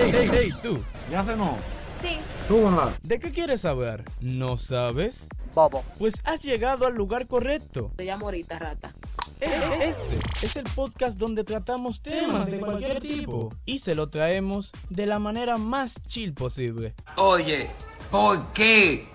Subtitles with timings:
[0.00, 0.84] Hey, hey, hey, tú.
[1.10, 1.58] ¿Ya no.
[2.00, 2.18] Sí.
[2.46, 2.96] Súbanla.
[3.02, 4.04] ¿De qué quieres saber?
[4.20, 5.28] ¿No sabes?
[5.56, 5.82] Bobo.
[5.98, 7.90] Pues has llegado al lugar correcto.
[7.96, 8.94] Te llamo ahorita, rata.
[9.40, 14.70] E- Este es el podcast donde tratamos temas de cualquier tipo y se lo traemos
[14.88, 16.94] de la manera más chill posible.
[17.16, 17.68] Oye,
[18.12, 19.08] ¿por qué?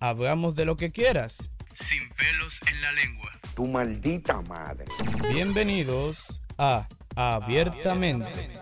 [0.00, 1.48] Hablamos de lo que quieras.
[1.74, 3.30] Sin pelos en la lengua.
[3.54, 4.86] Tu maldita madre.
[5.32, 8.58] Bienvenidos a Abiertamente.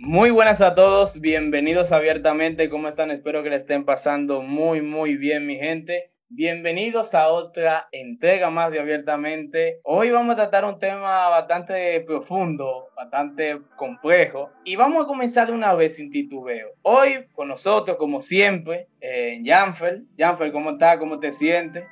[0.00, 3.10] Muy buenas a todos, bienvenidos a abiertamente, ¿cómo están?
[3.10, 6.12] Espero que le estén pasando muy, muy bien, mi gente.
[6.28, 9.80] Bienvenidos a otra entrega más de abiertamente.
[9.82, 15.54] Hoy vamos a tratar un tema bastante profundo, bastante complejo, y vamos a comenzar de
[15.54, 16.68] una vez sin titubeo.
[16.82, 20.02] Hoy con nosotros, como siempre, eh, Janfer.
[20.16, 20.98] Janfer, ¿cómo estás?
[20.98, 21.84] ¿Cómo te sientes?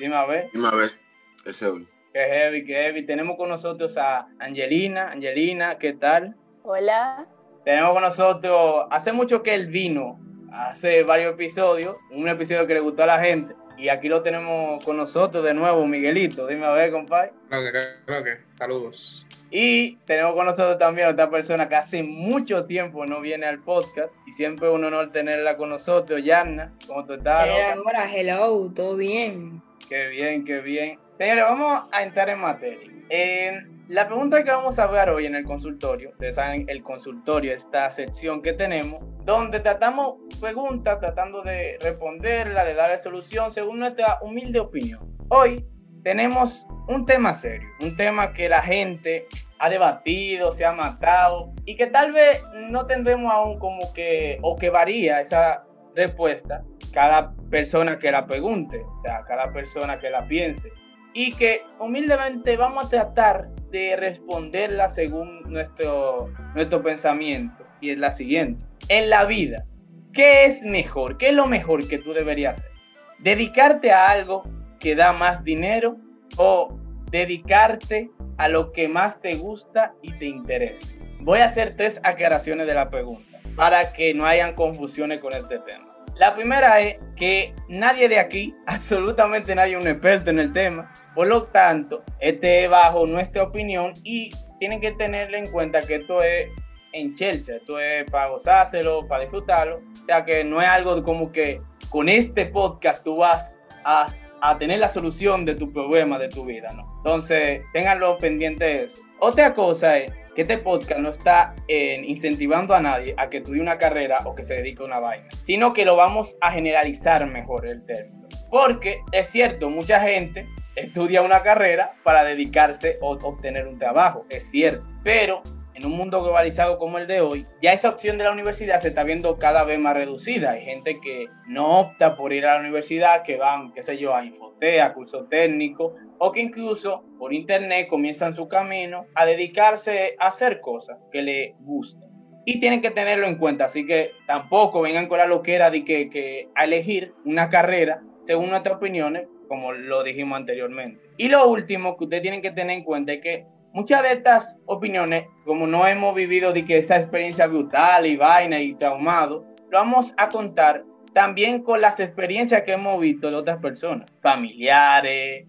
[0.00, 0.50] Dime a ver.
[0.52, 1.00] Misma vez,
[1.46, 1.86] ese hoy.
[2.12, 3.06] Qué heavy, qué heavy.
[3.06, 5.12] Tenemos con nosotros a Angelina.
[5.12, 6.34] Angelina, ¿qué tal?
[6.64, 7.28] Hola.
[7.64, 10.18] Tenemos con nosotros, hace mucho que él vino,
[10.52, 13.54] hace varios episodios, un episodio que le gustó a la gente.
[13.78, 16.46] Y aquí lo tenemos con nosotros de nuevo, Miguelito.
[16.46, 17.32] Dime a ver, compadre.
[17.48, 18.38] Creo que, creo que.
[18.56, 19.26] Saludos.
[19.50, 24.16] Y tenemos con nosotros también otra persona que hace mucho tiempo no viene al podcast.
[24.26, 26.72] Y siempre es un honor tenerla con nosotros, Yanna.
[26.86, 27.48] ¿Cómo tú estás?
[27.76, 29.62] Ahora, hello, todo bien.
[29.88, 30.98] Qué bien, qué bien.
[31.18, 32.90] Señores, vamos a entrar en materia.
[33.10, 37.52] Eh, la pregunta que vamos a hablar hoy en el consultorio, ustedes saben, el consultorio,
[37.52, 44.18] esta sección que tenemos, donde tratamos preguntas, tratando de responderla, de darle solución según nuestra
[44.22, 45.16] humilde opinión.
[45.28, 45.66] Hoy
[46.02, 49.26] tenemos un tema serio, un tema que la gente
[49.58, 54.56] ha debatido, se ha matado y que tal vez no tendremos aún como que, o
[54.56, 60.26] que varía esa respuesta cada persona que la pregunte, o sea, cada persona que la
[60.26, 60.70] piense.
[61.14, 67.64] Y que humildemente vamos a tratar de responderla según nuestro, nuestro pensamiento.
[67.80, 68.64] Y es la siguiente.
[68.88, 69.64] En la vida,
[70.12, 71.18] ¿qué es mejor?
[71.18, 72.70] ¿Qué es lo mejor que tú deberías hacer?
[73.18, 74.42] ¿Dedicarte a algo
[74.78, 75.96] que da más dinero
[76.36, 76.78] o
[77.10, 80.88] dedicarte a lo que más te gusta y te interesa?
[81.20, 85.58] Voy a hacer tres aclaraciones de la pregunta para que no hayan confusiones con este
[85.60, 85.91] tema.
[86.16, 90.92] La primera es que nadie de aquí, absolutamente nadie, es un experto en el tema.
[91.14, 95.96] Por lo tanto, este es bajo nuestra opinión y tienen que tenerle en cuenta que
[95.96, 96.48] esto es
[96.92, 99.80] en Chelsea, esto es para gozárselo, para disfrutarlo.
[100.02, 103.52] O sea que no es algo como que con este podcast tú vas
[103.84, 104.06] a,
[104.40, 106.84] a tener la solución de tu problema, de tu vida, ¿no?
[106.98, 108.98] Entonces, ténganlo pendiente de eso.
[109.18, 113.60] Otra cosa es que este podcast no está eh, incentivando a nadie a que estudie
[113.60, 117.26] una carrera o que se dedique a una vaina, sino que lo vamos a generalizar
[117.26, 118.28] mejor el término.
[118.50, 124.50] Porque es cierto, mucha gente estudia una carrera para dedicarse o obtener un trabajo, es
[124.50, 125.42] cierto, pero
[125.82, 128.88] en un mundo globalizado como el de hoy, ya esa opción de la universidad se
[128.88, 130.52] está viendo cada vez más reducida.
[130.52, 134.14] Hay gente que no opta por ir a la universidad, que van, qué sé yo,
[134.14, 140.14] a Infotea, a curso técnico, o que incluso por internet comienzan su camino a dedicarse
[140.20, 142.08] a hacer cosas que les gustan.
[142.44, 146.08] Y tienen que tenerlo en cuenta, así que tampoco vengan con la loquera de que,
[146.10, 151.00] que a elegir una carrera según nuestras opiniones, como lo dijimos anteriormente.
[151.16, 154.58] Y lo último que ustedes tienen que tener en cuenta es que muchas de estas
[154.66, 159.78] opiniones, como no hemos vivido de que esa experiencia brutal y vaina y traumado, lo
[159.78, 165.46] vamos a contar también con las experiencias que hemos visto de otras personas, familiares,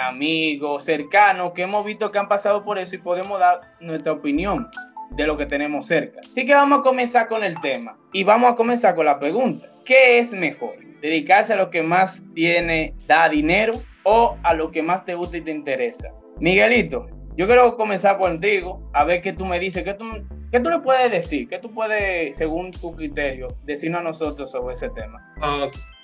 [0.00, 4.68] amigos, cercanos, que hemos visto que han pasado por eso y podemos dar nuestra opinión
[5.10, 6.20] de lo que tenemos cerca.
[6.20, 9.66] Así que vamos a comenzar con el tema y vamos a comenzar con la pregunta.
[9.84, 10.76] ¿Qué es mejor?
[11.02, 15.36] ¿Dedicarse a lo que más tiene, da dinero o a lo que más te gusta
[15.36, 16.08] y te interesa?
[16.40, 20.04] Miguelito, yo quiero comenzar contigo, a ver qué tú me dices, qué tú,
[20.52, 24.74] qué tú le puedes decir, qué tú puedes, según tu criterio, decirnos a nosotros sobre
[24.74, 25.20] ese tema.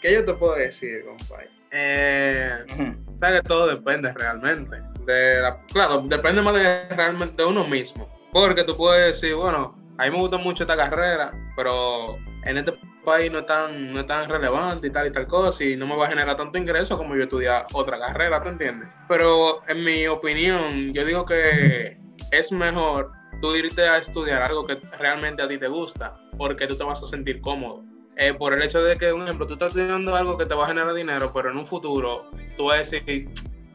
[0.03, 1.51] ¿Qué yo te puedo decir, compadre?
[1.73, 3.17] Eh, Ujú.
[3.17, 4.77] sabes que todo depende realmente.
[5.07, 8.09] De la- claro, depende más de, realmente de uno mismo.
[8.33, 12.73] Porque tú puedes decir, bueno, a mí me gusta mucho esta carrera, pero en este
[13.05, 15.87] país no es tan, no es tan relevante y tal y tal cosa, y no
[15.87, 18.89] me va a generar tanto ingreso como yo estudiar otra carrera, ¿tú entiendes?
[19.09, 21.99] Pero en mi opinión, yo digo que
[22.31, 26.77] es mejor tú irte a estudiar algo que realmente a ti te gusta, porque tú
[26.77, 27.83] te vas a sentir cómodo.
[28.17, 30.65] Eh, por el hecho de que, un ejemplo, tú estás estudiando algo que te va
[30.65, 33.31] a generar dinero, pero en un futuro tú vas a decir,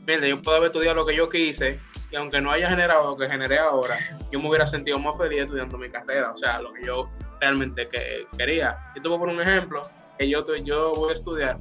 [0.06, 1.80] mira, yo puedo haber estudiado lo que yo quise
[2.12, 3.98] y aunque no haya generado lo que generé ahora,
[4.32, 7.10] yo me hubiera sentido más feliz estudiando mi carrera, o sea, lo que yo
[7.40, 8.78] realmente que, quería.
[8.96, 9.82] Yo te voy a poner un ejemplo,
[10.18, 11.60] que yo, yo voy a estudiar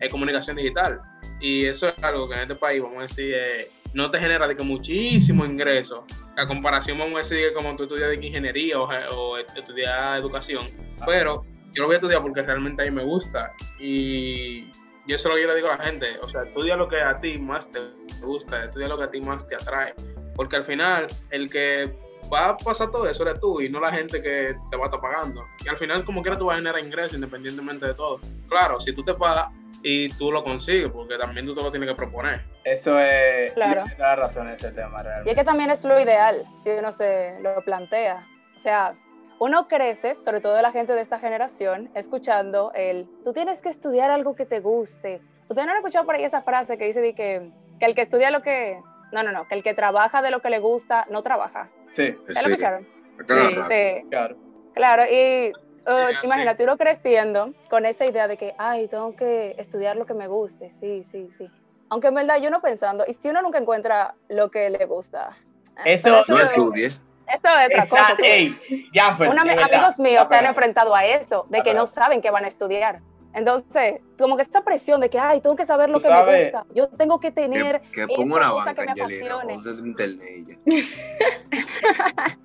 [0.00, 1.00] eh, comunicación digital
[1.40, 4.46] y eso es algo que en este país, vamos a decir, eh, no te genera
[4.46, 6.04] de muchísimo ingreso.
[6.36, 10.66] A comparación, vamos a decir, que como tú estudias ingeniería o, o estudias educación.
[11.06, 13.52] Pero yo lo voy a estudiar porque realmente a mí me gusta.
[13.78, 14.70] Y
[15.06, 16.18] yo eso lo que yo le digo a la gente.
[16.22, 17.80] O sea, estudia lo que a ti más te
[18.22, 19.94] gusta, estudia lo que a ti más te atrae.
[20.34, 21.92] Porque al final, el que
[22.32, 24.86] va a pasar todo eso eres tú y no la gente que te va a
[24.86, 25.44] estar pagando.
[25.64, 28.20] Y al final, como quiera, tú vas a generar ingresos independientemente de todo.
[28.48, 29.48] Claro, si tú te pagas
[29.82, 32.42] y tú lo consigues, porque también tú te lo tienes que proponer.
[32.64, 33.52] Eso es.
[33.54, 33.82] Claro.
[33.84, 35.34] Tienes la razón en ese tema, Y es realmente.
[35.34, 38.26] que también es lo ideal, si uno se lo plantea.
[38.54, 38.94] O sea,
[39.38, 44.10] uno crece, sobre todo la gente de esta generación, escuchando el, tú tienes que estudiar
[44.10, 45.22] algo que te guste.
[45.48, 48.02] ¿Ustedes no han escuchado por ahí esa frase que dice de que, que el que
[48.02, 48.78] estudia lo que...
[49.12, 51.68] No, no, no, que el que trabaja de lo que le gusta, no trabaja.
[51.92, 52.88] Sí, ¿Ya lo escucharon?
[53.26, 54.36] cada Sí, claro.
[54.74, 55.52] Claro, y
[55.86, 60.14] uh, imagínate uno creciendo con esa idea de que, ay, tengo que estudiar lo que
[60.14, 61.50] me guste, sí, sí, sí.
[61.88, 65.36] Aunque en verdad yo no pensando, y si uno nunca encuentra lo que le gusta.
[65.76, 66.86] Ah, Eso- pero No estudie.
[66.86, 67.96] Eso es otra cosa.
[68.06, 68.28] Esa, pues.
[68.28, 69.74] ey, Janfer, Una- es verdad.
[69.74, 73.00] amigos míos se han enfrentado a eso, de que no saben que van a estudiar.
[73.34, 76.66] Entonces, como que esta presión de que, ay, tengo que saber lo que me gusta,
[76.74, 79.86] yo tengo que tener Que, que esa ponga una banca, que me Angelina, con un
[79.86, 80.58] internet.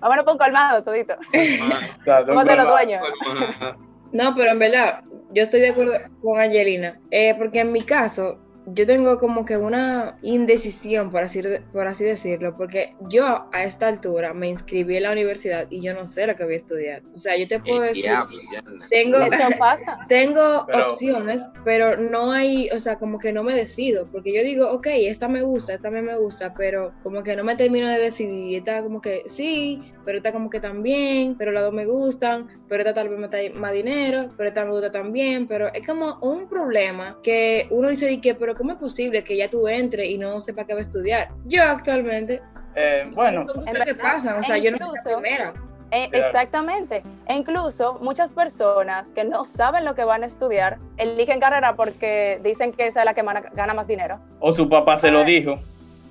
[0.00, 1.16] Vámonos por un colmado todito.
[2.06, 3.02] Vamos a los dueños.
[4.12, 5.02] No, pero en verdad,
[5.32, 8.38] yo estoy de acuerdo con Angelina, eh, porque en mi caso,
[8.74, 11.40] yo tengo como que una indecisión, por así,
[11.72, 15.94] por así decirlo, porque yo a esta altura me inscribí en la universidad y yo
[15.94, 17.02] no sé lo que voy a estudiar.
[17.14, 18.62] O sea, yo te puedo El decir, diablo, ya.
[18.88, 19.28] tengo, Eso
[19.58, 19.98] pasa.
[20.08, 24.42] tengo Pero- opciones, pero no hay, o sea, como que no me decido, porque yo
[24.42, 27.88] digo, ok, esta me gusta, esta también me gusta, pero como que no me termino
[27.88, 31.86] de decidir, esta como que sí, pero esta como que también, pero las dos me
[31.86, 35.72] gustan, pero esta tal vez me trae más dinero, pero esta me gusta también, pero
[35.72, 38.34] es como un problema que uno dice, ¿y qué?
[38.34, 41.28] Pero ¿cómo es posible que ya tú entres y no sepa qué va a estudiar?
[41.46, 42.42] Yo actualmente,
[42.76, 45.52] Eh, bueno, verdad, pasan, o sea, e yo no soy la incluso- primera.
[45.92, 46.26] Eh, Claro.
[46.26, 47.02] Exactamente.
[47.26, 52.38] E incluso muchas personas que no saben lo que van a estudiar eligen carrera porque
[52.44, 53.22] dicen que esa es la que
[53.54, 54.20] gana más dinero.
[54.40, 55.58] o su papá se lo dijo.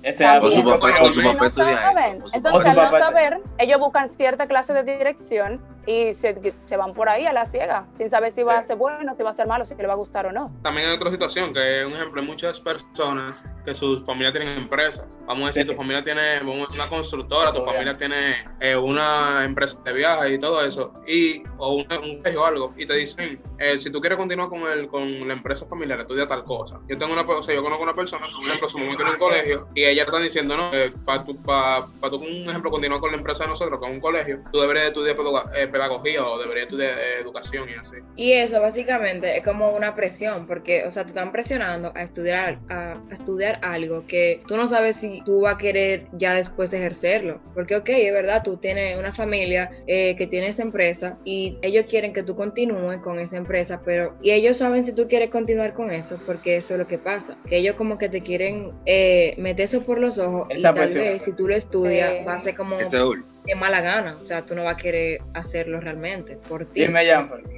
[0.02, 2.16] Ese O su papá, o su papá estudia saben.
[2.16, 2.24] eso.
[2.24, 2.86] o su Entonces, papá.
[2.88, 7.26] al no saber, ellos buscan cierta clase de dirección y se, se van por ahí
[7.26, 9.64] a la ciega, sin saber si va a ser bueno, si va a ser malo,
[9.64, 10.52] si le va a gustar o no.
[10.62, 15.18] También hay otra situación, que un ejemplo, hay muchas personas que sus familias tienen empresas.
[15.26, 15.70] Vamos a decir, Sí.
[15.70, 20.64] tu familia tiene una constructora, tu familia tiene eh, una empresa de viajes y todo
[20.64, 24.18] eso, y, o un, un colegio o algo, y te dicen, eh, si tú quieres
[24.18, 26.78] continuar con, el, con la empresa familiar, estudia tal cosa.
[26.88, 29.18] Yo tengo una, o sea, yo conozco una persona, por ejemplo, su mamá tiene un
[29.18, 30.70] colegio, y ella está diciendo, no,
[31.04, 34.00] para tu, pa, pa tu, un ejemplo, continuar con la empresa de nosotros, con un
[34.00, 37.96] colegio, tú deberías estudiar pedago- eh, pedagogía o deberías estudiar educación y así.
[38.16, 42.58] Y eso básicamente es como una presión, porque, o sea, te están presionando a estudiar,
[42.68, 46.72] a, a estudiar algo que tú no sabes si tú vas a querer ya después
[46.72, 47.40] ejercerlo.
[47.54, 51.86] Porque, ok, es verdad, tú tienes una familia eh, que tiene esa empresa y ellos
[51.88, 55.74] quieren que tú continúes con esa empresa, pero, y ellos saben si tú quieres continuar
[55.74, 59.34] con eso, porque eso es lo que pasa, que ellos como que te quieren eh,
[59.38, 61.04] meter eso por los ojos y tal presión.
[61.04, 62.76] vez si tú lo estudias Eh, va a ser como
[63.44, 66.82] de mala gana, o sea, tú no vas a querer hacerlo realmente por ti.
[66.82, 67.00] Dime.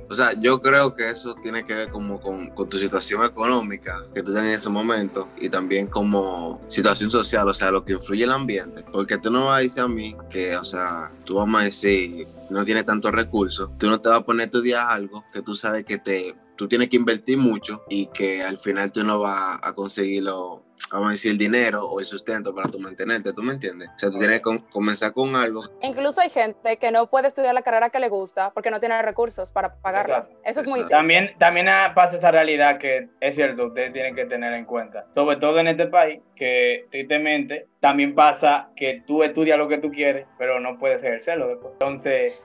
[0.08, 4.04] O sea, yo creo que eso tiene que ver como con, con tu situación económica
[4.14, 7.94] que tú tienes en ese momento y también como situación social, o sea, lo que
[7.94, 8.84] influye el ambiente.
[8.92, 12.26] Porque tú no vas a decir a mí que, o sea, tú vamos a decir,
[12.50, 15.56] no tienes tantos recursos, tú no te vas a poner a estudiar algo que tú
[15.56, 19.58] sabes que te, tú tienes que invertir mucho y que al final tú no vas
[19.62, 20.62] a conseguirlo.
[20.92, 23.88] Vamos a decir el dinero o el sustento para tu mantenerte, ¿tú me entiendes?
[23.94, 27.28] O sea, tú tienes que com- comenzar con algo Incluso hay gente que no puede
[27.28, 30.18] estudiar la carrera que le gusta porque no tiene recursos para pagarla.
[30.18, 30.40] Exacto.
[30.44, 30.96] Eso es muy Exacto.
[30.96, 35.06] También, también ah, pasa esa realidad que es cierto, ustedes tienen que tener en cuenta.
[35.14, 39.90] Sobre todo en este país, que tristemente también pasa que tú estudias lo que tú
[39.90, 41.72] quieres, pero no puedes ejercerlo después.
[41.74, 42.40] Entonces,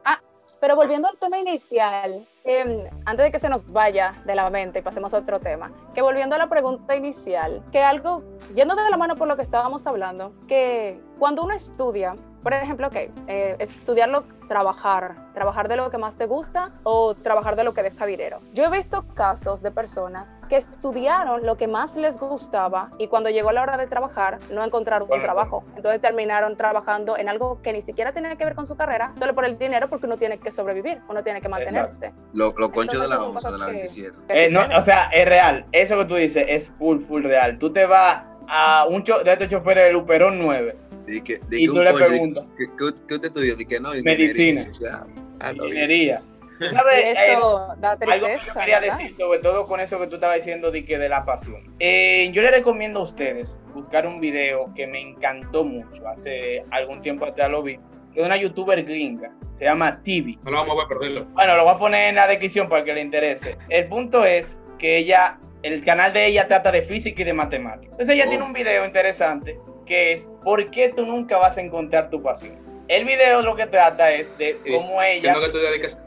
[0.60, 4.80] Pero volviendo al tema inicial, eh, antes de que se nos vaya de la mente
[4.80, 8.24] y pasemos a otro tema, que volviendo a la pregunta inicial, que algo,
[8.56, 12.88] yendo de la mano por lo que estábamos hablando, que cuando uno estudia, por ejemplo,
[12.88, 17.74] ok, eh, estudiarlo, trabajar, trabajar de lo que más te gusta o trabajar de lo
[17.74, 18.40] que deja dinero.
[18.54, 23.30] Yo he visto casos de personas que estudiaron lo que más les gustaba y cuando
[23.30, 25.26] llegó la hora de trabajar no encontraron un Correcto.
[25.26, 25.64] trabajo.
[25.76, 29.36] Entonces terminaron trabajando en algo que ni siquiera tenía que ver con su carrera, solo
[29.36, 32.14] por el dinero porque uno tiene que sobrevivir, uno tiene que mantenerse.
[32.34, 34.18] lo, lo concho de la Entonces, son onza, de la cosas que- 27.
[34.28, 35.66] que eh, no, o sea, es real.
[35.72, 37.58] Eso que tú dices es full, full real.
[37.58, 40.78] Tú te vas a un cho- de estos choferes del Luperón 9,
[41.08, 42.46] Y, que, tú le preguntas.
[42.58, 43.60] ¿Qué, usted estudió?
[43.60, 44.68] Y que no, Medicina.
[44.70, 45.06] O sea,
[45.40, 46.22] ah, ingeniería.
[46.72, 48.46] Sabes, Y eh, eso da algo que tristeza.
[48.54, 48.98] yo quería ¿verdad?
[48.98, 51.76] decir, sobre todo con eso que tú estabas diciendo de que de la pasión.
[51.80, 56.08] Eh, yo les recomiendo a ustedes buscar un video que me encantó mucho.
[56.08, 57.78] Hace algún tiempo atrás lo vi.
[58.14, 59.32] Que es una youtuber gringa.
[59.60, 60.38] Se llama TV.
[60.44, 61.26] No lo vamos a ver perderlo.
[61.34, 63.58] Bueno, lo voy a poner en la descripción para que le interese.
[63.70, 67.92] El punto es que ella, el canal de ella trata de física y de matemáticas.
[67.92, 68.30] Entonces ella Oh.
[68.30, 72.58] tiene un video interesante que es ¿Por qué tú nunca vas a encontrar tu pasión?
[72.88, 75.16] El video lo que trata es de cómo ella...
[75.34, 76.07] Entiendo que tú dedicas a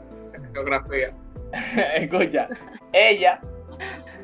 [0.53, 1.13] geografía.
[1.95, 2.47] Escucha,
[2.93, 3.39] ella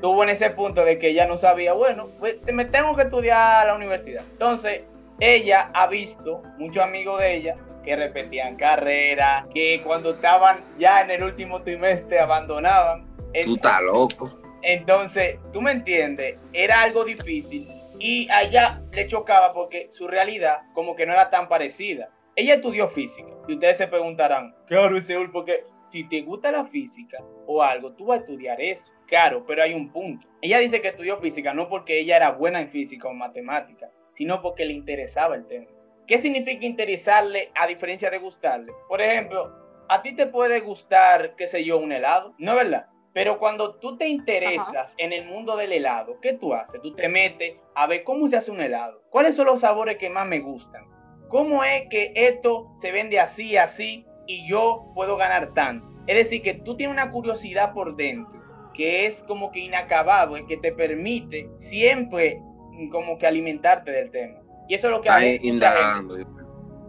[0.02, 3.64] tuvo en ese punto de que ella no sabía, bueno, pues me tengo que estudiar
[3.64, 4.24] a la universidad.
[4.32, 4.82] Entonces,
[5.20, 11.12] ella ha visto muchos amigos de ella que repetían carrera, que cuando estaban ya en
[11.12, 13.08] el último trimestre abandonaban.
[13.46, 14.30] Tú estás loco.
[14.62, 17.68] Entonces, tú me entiendes, era algo difícil
[18.00, 22.10] y a ella le chocaba porque su realidad como que no era tan parecida.
[22.36, 27.24] Ella estudió física y ustedes se preguntarán, claro, Seúl, porque si te gusta la física
[27.46, 28.92] o algo, tú vas a estudiar eso.
[29.08, 30.28] Claro, pero hay un punto.
[30.42, 34.42] Ella dice que estudió física no porque ella era buena en física o matemática, sino
[34.42, 35.68] porque le interesaba el tema.
[36.06, 38.72] ¿Qué significa interesarle a diferencia de gustarle?
[38.88, 39.54] Por ejemplo,
[39.90, 42.88] a ti te puede gustar, qué sé yo, un helado, ¿no es verdad?
[43.14, 46.82] Pero cuando tú te interesas en el mundo del helado, ¿qué tú haces?
[46.82, 49.02] Tú te metes a ver cómo se hace un helado.
[49.10, 50.86] ¿Cuáles son los sabores que más me gustan?
[51.28, 55.88] ¿Cómo es que esto se vende así, así y yo puedo ganar tanto?
[56.06, 58.38] Es decir, que tú tienes una curiosidad por dentro
[58.78, 62.40] que es como que inacabable, que te permite siempre
[62.72, 64.40] mm, como que alimentarte del tema.
[64.70, 66.16] Y eso es lo que hay mucha indagando.
[66.16, 66.32] gente,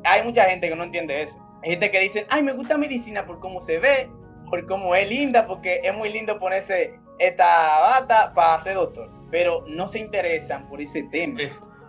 [0.04, 1.36] hay mucha gente que no entiende eso.
[1.62, 4.10] Hay gente que dice, ay, me gusta medicina por cómo se ve,
[4.50, 9.10] por cómo es linda, porque es muy lindo ponerse esta bata para ser doctor.
[9.30, 11.40] Pero no se interesan por ese tema.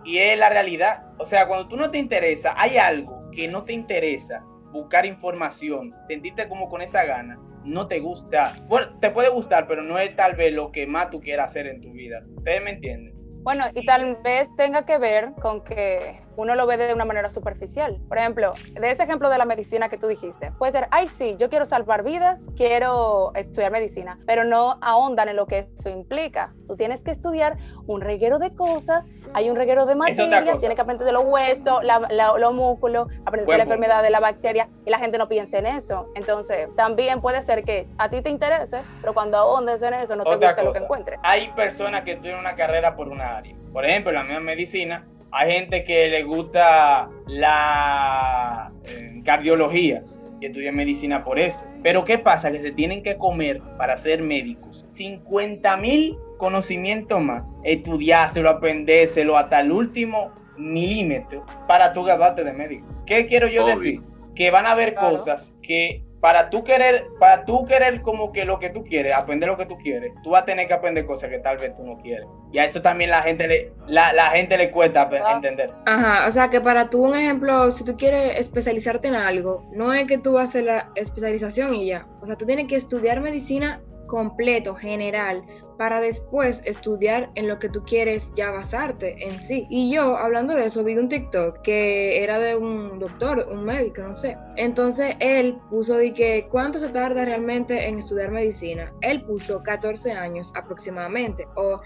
[0.05, 1.03] Y es la realidad.
[1.17, 5.93] O sea, cuando tú no te interesa, hay algo que no te interesa, buscar información,
[6.07, 8.55] sentirte como con esa gana, no te gusta.
[8.67, 11.67] Bueno, te puede gustar, pero no es tal vez lo que más tú quieras hacer
[11.67, 12.21] en tu vida.
[12.37, 13.13] ¿Ustedes me entienden?
[13.43, 17.29] Bueno, y tal vez tenga que ver con que uno lo ve de una manera
[17.29, 17.99] superficial.
[18.07, 21.35] Por ejemplo, de ese ejemplo de la medicina que tú dijiste, puede ser, ay, sí,
[21.37, 26.53] yo quiero salvar vidas, quiero estudiar medicina, pero no ahondan en lo que eso implica.
[26.65, 30.51] Tú tienes que estudiar un reguero de cosas, hay un reguero de Es otra materia,
[30.53, 30.59] cosa.
[30.59, 34.09] tienes que aprender de los huesos, la- la- los músculos, aprender de la enfermedad de
[34.09, 36.07] la bacteria, y la gente no piensa en eso.
[36.15, 40.23] Entonces, también puede ser que a ti te interese, pero cuando ahondes en eso no
[40.23, 41.19] te guste lo que encuentres.
[41.23, 43.55] Hay personas que estudian una carrera por una área.
[43.73, 50.03] Por ejemplo, la misma medicina, hay gente que le gusta la eh, cardiología
[50.41, 51.63] y estudian medicina por eso.
[51.83, 52.51] Pero ¿qué pasa?
[52.51, 59.59] Que se tienen que comer para ser médicos 50 mil conocimientos más, estudiárselo, aprendérselo hasta
[59.59, 62.85] el último milímetro para tú graduarte de médico.
[63.05, 63.75] ¿Qué quiero yo Obvio.
[63.75, 64.01] decir?
[64.35, 65.17] Que van a haber Claro.
[65.17, 69.47] cosas que para tú querer, para tú querer como que lo que tú quieres, aprender
[69.49, 71.83] lo que tú quieres, tú vas a tener que aprender cosas que tal vez tú
[71.83, 72.25] no quieres.
[72.51, 75.33] Y a eso también la gente le, la, la gente le cuesta Ah.
[75.35, 75.71] entender.
[75.85, 79.93] Ajá, o sea que para tú, un ejemplo, si tú quieres especializarte en algo, no
[79.93, 82.05] es que tú vas a hacer la especialización y ya.
[82.21, 85.45] O sea, tú tienes que estudiar medicina completo, general,
[85.77, 89.65] para después estudiar en lo que tú quieres ya basarte en sí.
[89.69, 94.01] Y yo, hablando de eso, vi un TikTok que era de un doctor, un médico,
[94.01, 94.35] no sé.
[94.57, 98.91] Entonces él puso de que cuánto se tarda realmente en estudiar medicina.
[98.99, 101.79] Él puso 14 años aproximadamente, o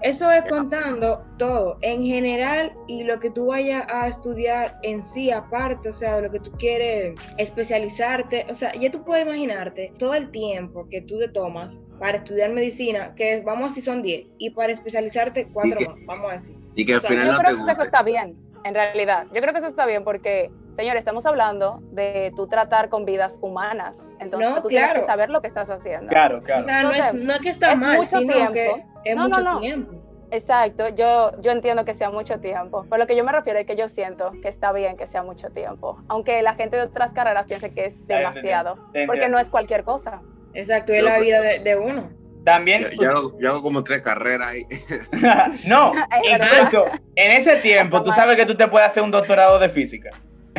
[0.00, 5.30] eso es contando todo, en general, y lo que tú vayas a estudiar en sí,
[5.30, 8.46] aparte, o sea, de lo que tú quieres especializarte.
[8.48, 12.50] O sea, ya tú puedes imaginarte todo el tiempo que tú te tomas para estudiar
[12.52, 16.34] medicina, que vamos a decir son 10, y para especializarte 4 que- más, vamos a
[16.34, 16.56] decir.
[16.74, 18.74] Y que al O sea, final Yo no te creo que eso está bien, en
[18.74, 19.26] realidad.
[19.34, 23.36] Yo creo que eso está bien porque, señores, estamos hablando de tú tratar con vidas
[23.42, 24.14] humanas.
[24.20, 26.06] Entonces No, tú tienes que saber lo que estás haciendo.
[26.08, 26.60] Claro, claro.
[26.60, 28.52] O sea, no es, no es que está es mal, mucho sino tiempo.
[28.52, 29.58] que es No, no, mucho no.
[29.60, 29.92] tiempo.
[30.30, 32.84] Exacto, yo, yo entiendo que sea mucho tiempo.
[32.88, 35.24] Pero lo que yo me refiero es que yo siento que está bien que sea
[35.24, 35.98] mucho tiempo.
[36.08, 38.76] Aunque la gente de otras carreras piense que es Ya, demasiado.
[38.76, 39.28] Porque entiendo.
[39.30, 40.20] no es cualquier cosa.
[40.54, 42.10] Exacto, es Yo la vida de, de uno.
[42.44, 44.66] También, Yo, yo hago, yo hago como tres carreras ahí.
[45.66, 45.92] no,
[46.32, 50.10] incluso en ese tiempo tú sabes que tú te puedes hacer un doctorado de física.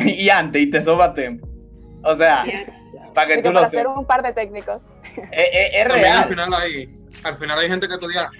[0.04, 1.48] Y antes, y te sobra tiempo.
[2.02, 2.44] O sea,
[3.14, 3.96] para que tú lo para hacer sepas.
[3.98, 4.82] un par de técnicos.
[5.16, 6.28] Es, es- es También al real.
[6.28, 8.30] final hay, al final hay gente que estudia,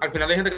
[0.00, 0.56] al final hay gente que,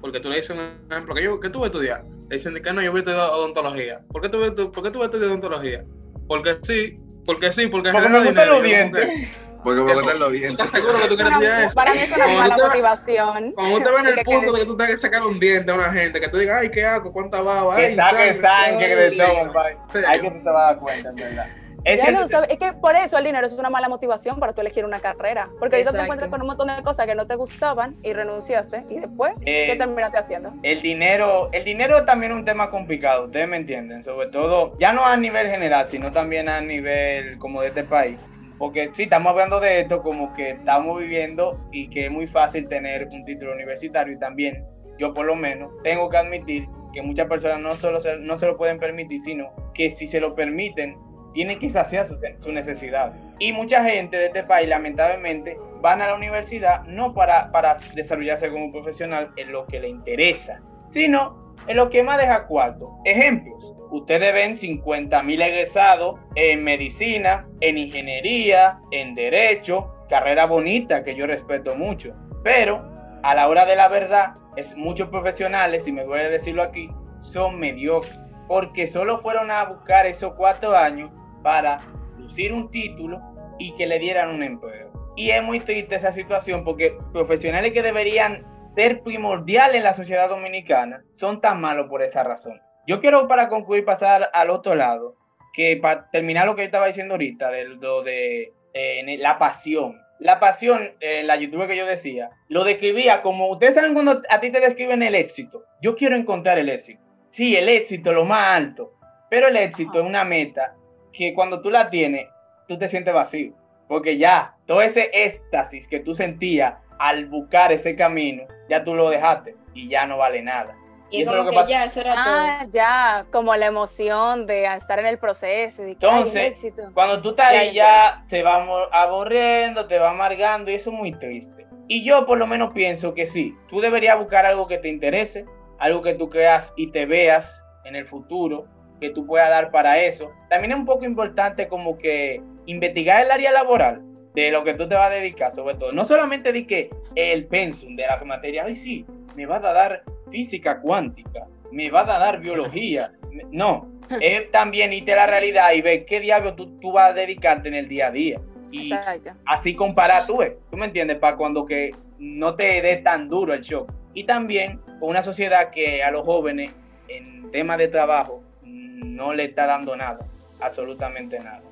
[0.00, 2.02] porque tú le dices un ejemplo, que yo, ¿qué tú vas a estudiar?
[2.28, 4.00] Le dicen que no, yo voy a estudiar odontología.
[4.10, 5.84] ¿Por qué tú, vas a estu- por qué tú vas a estudiar odontología?
[6.28, 9.53] Porque sí, porque sí, porque Porque me gustan los dientes.
[9.64, 10.64] Porque me gustan los ¿Tú dientes.
[10.66, 11.74] estás seguro que tú quieres Para, estudiar eso?
[11.74, 13.52] para mí es una mala te- motivación.
[13.52, 15.40] Cuando te ves en el Que- punto que- de que tú tengas que sacar un
[15.40, 17.12] diente a una gente, que tú digas, ay, ¿qué hago?
[17.12, 17.76] ¿Cuánta baba?
[17.76, 19.42] Que saque sangre, sangre de sangre".
[19.42, 19.76] todo, pai.
[19.86, 19.98] Sí.
[20.06, 21.46] Ahí que tú te vas a dar cuenta, en verdad.
[21.86, 22.48] Es Ya sabes.
[22.50, 25.50] Es que por eso el dinero es una mala motivación para tú elegir una carrera.
[25.60, 28.84] Porque ahorita te encuentras con un montón de cosas que no te gustaban y renunciaste.
[28.88, 30.54] Y después, Eh, ¿qué terminaste haciendo?
[30.62, 34.94] el dinero, el dinero también es un tema complicado, ustedes me entienden, sobre todo, ya
[34.94, 38.16] no a nivel general, sino también a nivel como de este país.
[38.58, 42.68] Porque sí, estamos hablando de esto como que estamos viviendo y que es muy fácil
[42.68, 44.64] tener un título universitario y también
[44.98, 48.46] yo por lo menos tengo que admitir que muchas personas no solo se, no se
[48.46, 50.96] lo pueden permitir, sino que si se lo permiten,
[51.32, 53.12] tienen que saciar su, su necesidad.
[53.40, 58.50] Y mucha gente de este país, lamentablemente, van a la universidad no para, para desarrollarse
[58.50, 62.98] como profesional en lo que le interesa, sino en lo que más deja cuarto.
[63.04, 63.74] Ejemplos.
[63.90, 71.26] Ustedes ven 50 mil egresados en medicina, en ingeniería, en derecho, carrera bonita que yo
[71.26, 72.14] respeto mucho.
[72.42, 72.84] Pero
[73.22, 77.58] a la hora de la verdad, es, muchos profesionales, y me duele decirlo aquí, son
[77.58, 78.18] mediocres.
[78.48, 81.10] Porque solo fueron a buscar esos cuatro años
[81.42, 81.80] para
[82.18, 83.20] lucir un título
[83.58, 84.90] y que le dieran un empleo.
[85.16, 88.44] Y es muy triste esa situación porque profesionales que deberían
[88.74, 92.60] ser primordiales en la sociedad dominicana son tan malos por esa razón.
[92.86, 95.16] Yo quiero para concluir pasar al otro lado,
[95.52, 100.00] que para terminar lo que yo estaba diciendo ahorita, de lo de eh, la pasión.
[100.18, 104.40] La pasión, eh, la youtuber que yo decía, lo describía como, ustedes saben cuando a
[104.40, 105.64] ti te describen el éxito.
[105.80, 107.02] Yo quiero encontrar el éxito.
[107.30, 108.94] Sí, el éxito, lo más alto.
[109.28, 110.76] Pero el éxito es una meta
[111.12, 112.28] que cuando tú la tienes,
[112.68, 113.54] tú te sientes vacío.
[113.88, 119.10] Porque ya, todo ese éxtasis que tú sentías al buscar ese camino, ya tú lo
[119.10, 120.76] dejaste y ya no vale nada.
[121.10, 121.70] Y, eso es como lo que, que pasa.
[121.70, 125.86] ya, eso era Ah, ya, como la emoción de estar en el proceso.
[125.86, 126.82] Y que, ay, Entonces, éxito.
[126.94, 130.96] Cuando tú estás Ya, ahí ya se va aburriendo, te va amargando y eso es
[130.96, 131.66] muy triste.
[131.86, 135.44] Y yo por lo menos pienso que sí, tú deberías buscar algo que te interese,
[135.78, 138.66] algo que tú creas y te veas en el futuro,
[139.00, 140.32] que tú puedas dar para eso.
[140.48, 144.02] También es un poco importante como que investigar el área laboral
[144.34, 145.92] de lo que tú te vas a dedicar, sobre todo.
[145.92, 149.06] No solamente de que el pensum de la materia, ay sí,
[149.36, 153.12] me va a dar física cuántica, me va a dar biología.
[153.50, 153.88] No,
[154.20, 157.68] es también irte a la realidad y ver qué diablo tú, tú vas a dedicarte
[157.68, 158.40] en el día a día.
[158.70, 159.30] Y Exacto.
[159.46, 163.52] así comparar tú, ves, tú me entiendes, para cuando que no te dé tan duro
[163.52, 163.92] el shock.
[164.14, 166.72] Y también con una sociedad que a los jóvenes
[167.08, 170.18] en temas de trabajo no le está dando nada,
[170.60, 171.62] absolutamente nada.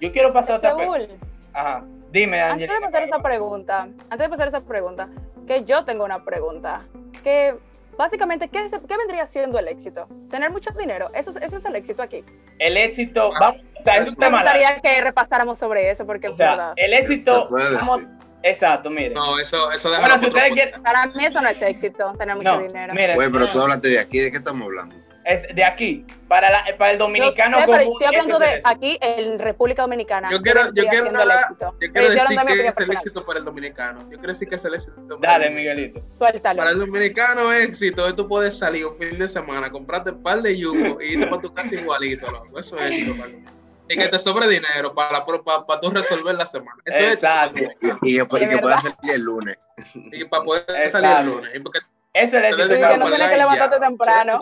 [0.00, 1.08] Yo quiero pasar a otra
[1.52, 2.74] Ajá, dime, antes Angelica.
[2.74, 5.08] de pasar esa pregunta, antes de pasar esa pregunta,
[5.46, 6.82] que yo tengo una pregunta,
[7.22, 7.54] que
[7.98, 10.06] básicamente, ¿qué, es- qué vendría siendo el éxito?
[10.28, 12.24] Tener mucho dinero, eso, es- ese es el éxito aquí.
[12.58, 14.58] El éxito, vamos, o sea, es un Me tema largo.
[14.60, 16.72] gustaría que repasáramos sobre eso, porque O es sea, verdad.
[16.76, 18.02] el éxito, vamos-
[18.42, 19.10] exacto, mire.
[19.10, 22.36] No, eso, eso déjalo Bueno, si ustedes quieren, Para mí eso no es éxito, tener
[22.36, 22.92] mucho no, dinero.
[22.94, 24.96] mire, Güey, pero tú hablaste de aquí, ¿de qué estamos hablando?
[25.24, 28.54] Es de aquí, para, la, para el Yo dominicano sé, común, estoy hablando es de
[28.56, 30.30] el aquí en República Dominicana.
[30.30, 34.00] Yo quiero, yo quiero, el yo decir que es el éxito para el dominicano.
[34.02, 34.94] Yo quiero decir que es el éxito.
[34.96, 35.76] para el Dale, dominicano.
[35.76, 36.16] Miguelito.
[36.16, 36.56] Suéltalo.
[36.58, 40.56] Para el dominicano éxito tú puedes salir un fin de semana, comprarte un par de
[40.56, 42.58] yugos y irte para tu casa igualito, loco.
[42.58, 43.44] Eso es éxito para el
[43.88, 46.80] Y que te sobre dinero para, para, para, tú resolver la semana.
[46.84, 47.58] Eso Exacto.
[47.60, 48.94] es el Y, y, que- y ¿De que pueda verdad?
[49.00, 49.58] salir el lunes.
[50.12, 50.90] Y para poder Exacto.
[51.08, 51.50] salir el lunes.
[51.56, 51.80] Y porque
[52.12, 52.88] Ese es el éxito.
[52.88, 54.40] que no tienes levantarte temprano.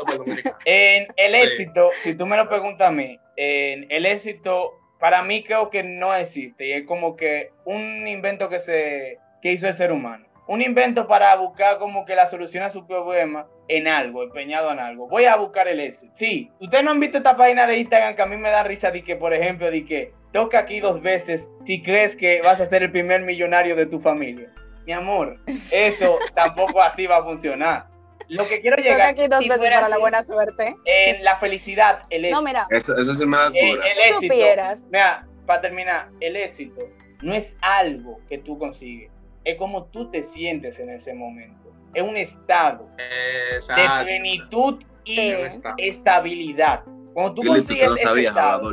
[0.64, 1.06] El.
[1.06, 1.40] En el Sí.
[1.40, 5.82] éxito, si tú me lo preguntas a mí, en el éxito para mí creo que
[5.82, 10.26] no existe y es como que un invento que se que hizo el ser humano.
[10.48, 14.78] Un invento para buscar como que la solución a su problema en algo, empeñado en
[14.78, 15.06] algo.
[15.06, 16.10] Voy a buscar el éxito.
[16.16, 18.90] Sí, ustedes no han visto esta página de Instagram que a mí me da risa
[18.90, 22.66] de que, por ejemplo, de que toca aquí dos veces si crees que vas a
[22.66, 24.50] ser el primer millonario de tu familia.
[24.88, 25.38] Mi amor,
[25.70, 27.88] eso tampoco así va a funcionar.
[28.28, 30.00] Lo que quiero llegar aquí dos Si veces para la así.
[30.00, 30.74] buena suerte.
[30.86, 32.40] en la felicidad, el éxito.
[32.40, 34.32] No, mira, Eso, eso me da Eh, el si éxito.
[34.34, 34.82] supieras.
[34.90, 36.80] Mira, para terminar, el éxito
[37.20, 39.10] no es algo que tú consigues,
[39.44, 41.70] es como tú te sientes en ese momento.
[41.92, 44.04] Es un estado de Exacto.
[44.04, 45.32] plenitud y Sí.
[45.76, 46.82] Estabilidad.
[47.12, 48.72] Cuando tú consigues no ese sabías, estado,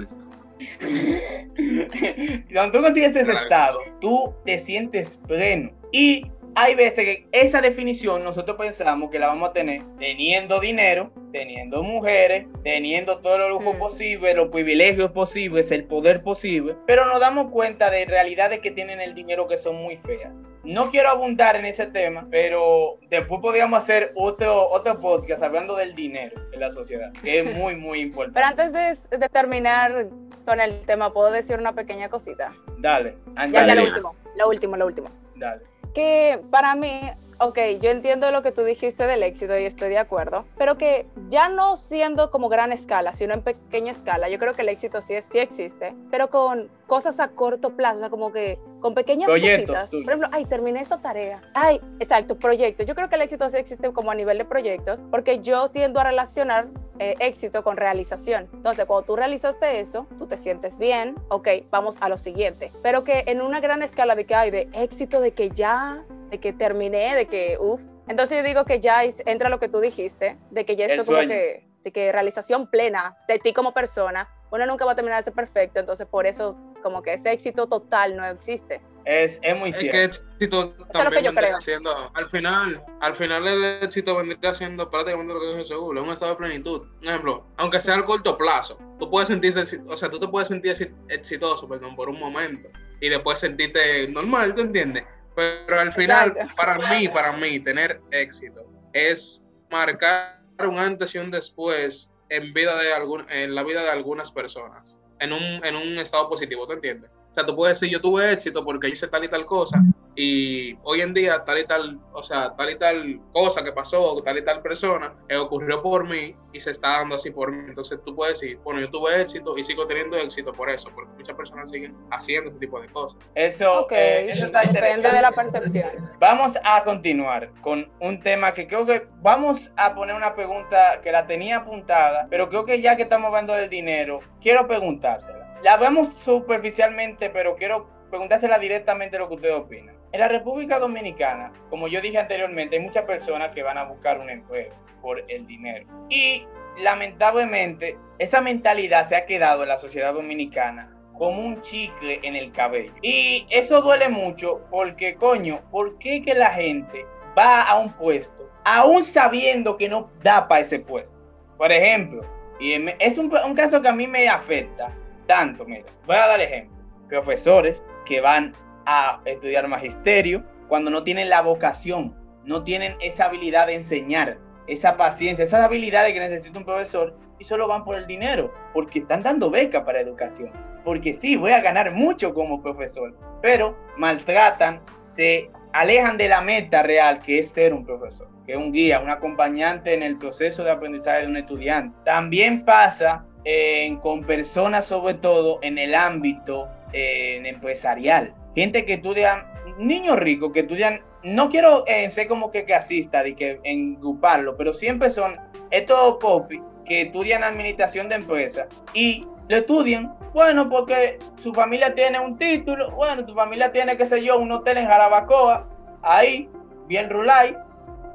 [2.53, 3.43] cuando tú consigues ese Claro.
[3.43, 5.71] estado, tú te sientes pleno.
[5.97, 11.09] Y hay veces que esa definición nosotros pensamos que la vamos a tener teniendo dinero,
[11.31, 13.79] teniendo mujeres, teniendo todo los lujos Mm.
[13.79, 18.99] posibles, los privilegios posibles, el poder posible, pero nos damos cuenta de realidades que tienen
[18.99, 20.43] el dinero que son muy feas.
[20.65, 25.95] No quiero abundar en ese tema, pero después podríamos hacer otro, otro podcast hablando del
[25.95, 28.33] dinero en la sociedad, que es muy, muy importante.
[28.41, 30.07] Pero antes de, de terminar
[30.45, 32.53] con el tema, ¿puedo decir una pequeña cosita?
[32.79, 33.15] Dale,
[33.49, 35.07] Ya, ya lo último, lo último, lo último.
[35.35, 35.61] dale.
[35.95, 36.99] Que para mí
[37.39, 41.05] ok, yo entiendo lo que tú dijiste del éxito y estoy de acuerdo, pero que
[41.29, 45.01] ya no siendo como gran escala, sino en pequeña escala, yo creo que el éxito
[45.01, 49.27] sí, sí existe, pero con cosas a corto plazo, o sea, como que con pequeñas
[49.27, 49.89] Proyectos cositas.
[49.89, 50.05] tuyos.
[50.05, 51.41] Por ejemplo, ay, terminé esa tarea.
[51.55, 52.85] Ay, exacto, proyectos.
[52.85, 55.99] Yo creo que el éxito sí existe como a nivel de proyectos, porque yo tiendo
[55.99, 56.67] a relacionar
[56.99, 58.47] eh, éxito con realización.
[58.53, 62.71] Entonces, cuando tú realizaste eso, tú te sientes bien, ok, vamos a lo siguiente.
[62.83, 66.03] Pero que en una gran escala de que hay de éxito, de que ya,
[66.35, 67.81] de que terminé, de que, uff.
[68.09, 71.05] Entonces yo digo que ya es- entra lo que tú dijiste, de que ya eso
[71.05, 75.17] como que, de que realización plena de ti como persona, uno nunca va a terminar
[75.19, 78.81] de ser perfecto, entonces por eso como que ese éxito total no existe.
[79.05, 79.91] Es, es muy Es cierto.
[79.97, 84.89] que éxito lo que también yo siendo, al final, al final el éxito vendría siendo
[84.89, 86.81] prácticamente lo que dijo Seguro, es un estado de plenitud.
[87.01, 90.27] Un ejemplo, aunque sea a corto plazo, tú puedes sentirte, exi- o sea, tú te
[90.27, 92.67] puedes sentir exi- exitoso, perdón, por un momento,
[92.99, 95.03] y después sentirte normal, ¿tú entiendes?
[95.35, 96.55] Pero al final, Exacto.
[96.55, 102.81] para mí, para mí, tener éxito es marcar un antes y un después en vida
[102.81, 106.73] de algún, en la vida de algunas personas, en un, en un estado positivo, ¿tú
[106.73, 107.11] entiendes?
[107.31, 109.81] O sea, tú puedes decir, yo tuve éxito porque hice tal y tal cosa,
[110.15, 114.21] y hoy en día tal y tal, o sea, tal y tal cosa que pasó,
[114.23, 117.65] tal y tal persona, eh, ocurrió por mí y se está dando así por mí.
[117.67, 121.11] Entonces tú puedes decir, bueno, yo tuve éxito y sigo teniendo éxito por eso, porque
[121.17, 123.19] muchas personas siguen haciendo ese tipo de cosas.
[123.35, 125.15] Eso, Ok, eh, eso está depende interesante.
[125.15, 126.11] de la percepción.
[126.19, 131.11] Vamos a continuar con un tema que creo que vamos a poner una pregunta que
[131.11, 135.59] la tenía apuntada, pero creo que ya que estamos hablando del dinero, quiero preguntársela.
[135.63, 139.94] La vemos superficialmente, pero quiero preguntársela directamente lo que ustedes opinan.
[140.11, 144.19] En la República Dominicana, como yo dije anteriormente, hay muchas personas que van a buscar
[144.19, 145.85] un empleo por el dinero.
[146.09, 152.35] Y lamentablemente, esa mentalidad se ha quedado en la sociedad dominicana como un chicle en
[152.35, 152.93] el cabello.
[153.01, 157.05] Y eso duele mucho porque, coño, ¿por qué que la gente
[157.37, 161.15] va a un puesto aún sabiendo que no da para ese puesto?
[161.57, 162.21] Por ejemplo,
[162.59, 164.93] y es un, un caso que a mí me afecta
[165.27, 166.75] tanto, mira, voy a dar ejemplo.
[167.07, 168.53] Profesores que van
[168.85, 174.97] a estudiar magisterio cuando no tienen la vocación, no tienen esa habilidad de enseñar, esa
[174.97, 179.21] paciencia, esas habilidades que necesita un profesor y solo van por el dinero, porque están
[179.21, 180.51] dando beca para educación.
[180.83, 184.81] Porque sí, voy a ganar mucho como profesor, pero maltratan,
[185.15, 188.99] se alejan de la meta real que es ser un profesor, que es un guía,
[188.99, 191.97] un acompañante en el proceso de aprendizaje de un estudiante.
[192.05, 198.33] También pasa eh, con personas, sobre todo en el ámbito eh, empresarial.
[198.55, 199.45] Gente que estudia,
[199.77, 204.73] niños ricos que estudian, no quiero eh, ser como que casista de que engruparlo, pero
[204.73, 205.37] siempre son
[205.71, 212.19] estos popis que estudian administración de empresas y lo estudian, bueno, porque su familia tiene
[212.19, 215.67] un título, bueno, tu familia tiene, qué sé yo, un hotel en Jarabacoa,
[216.01, 216.49] ahí,
[216.87, 217.55] bien rulay,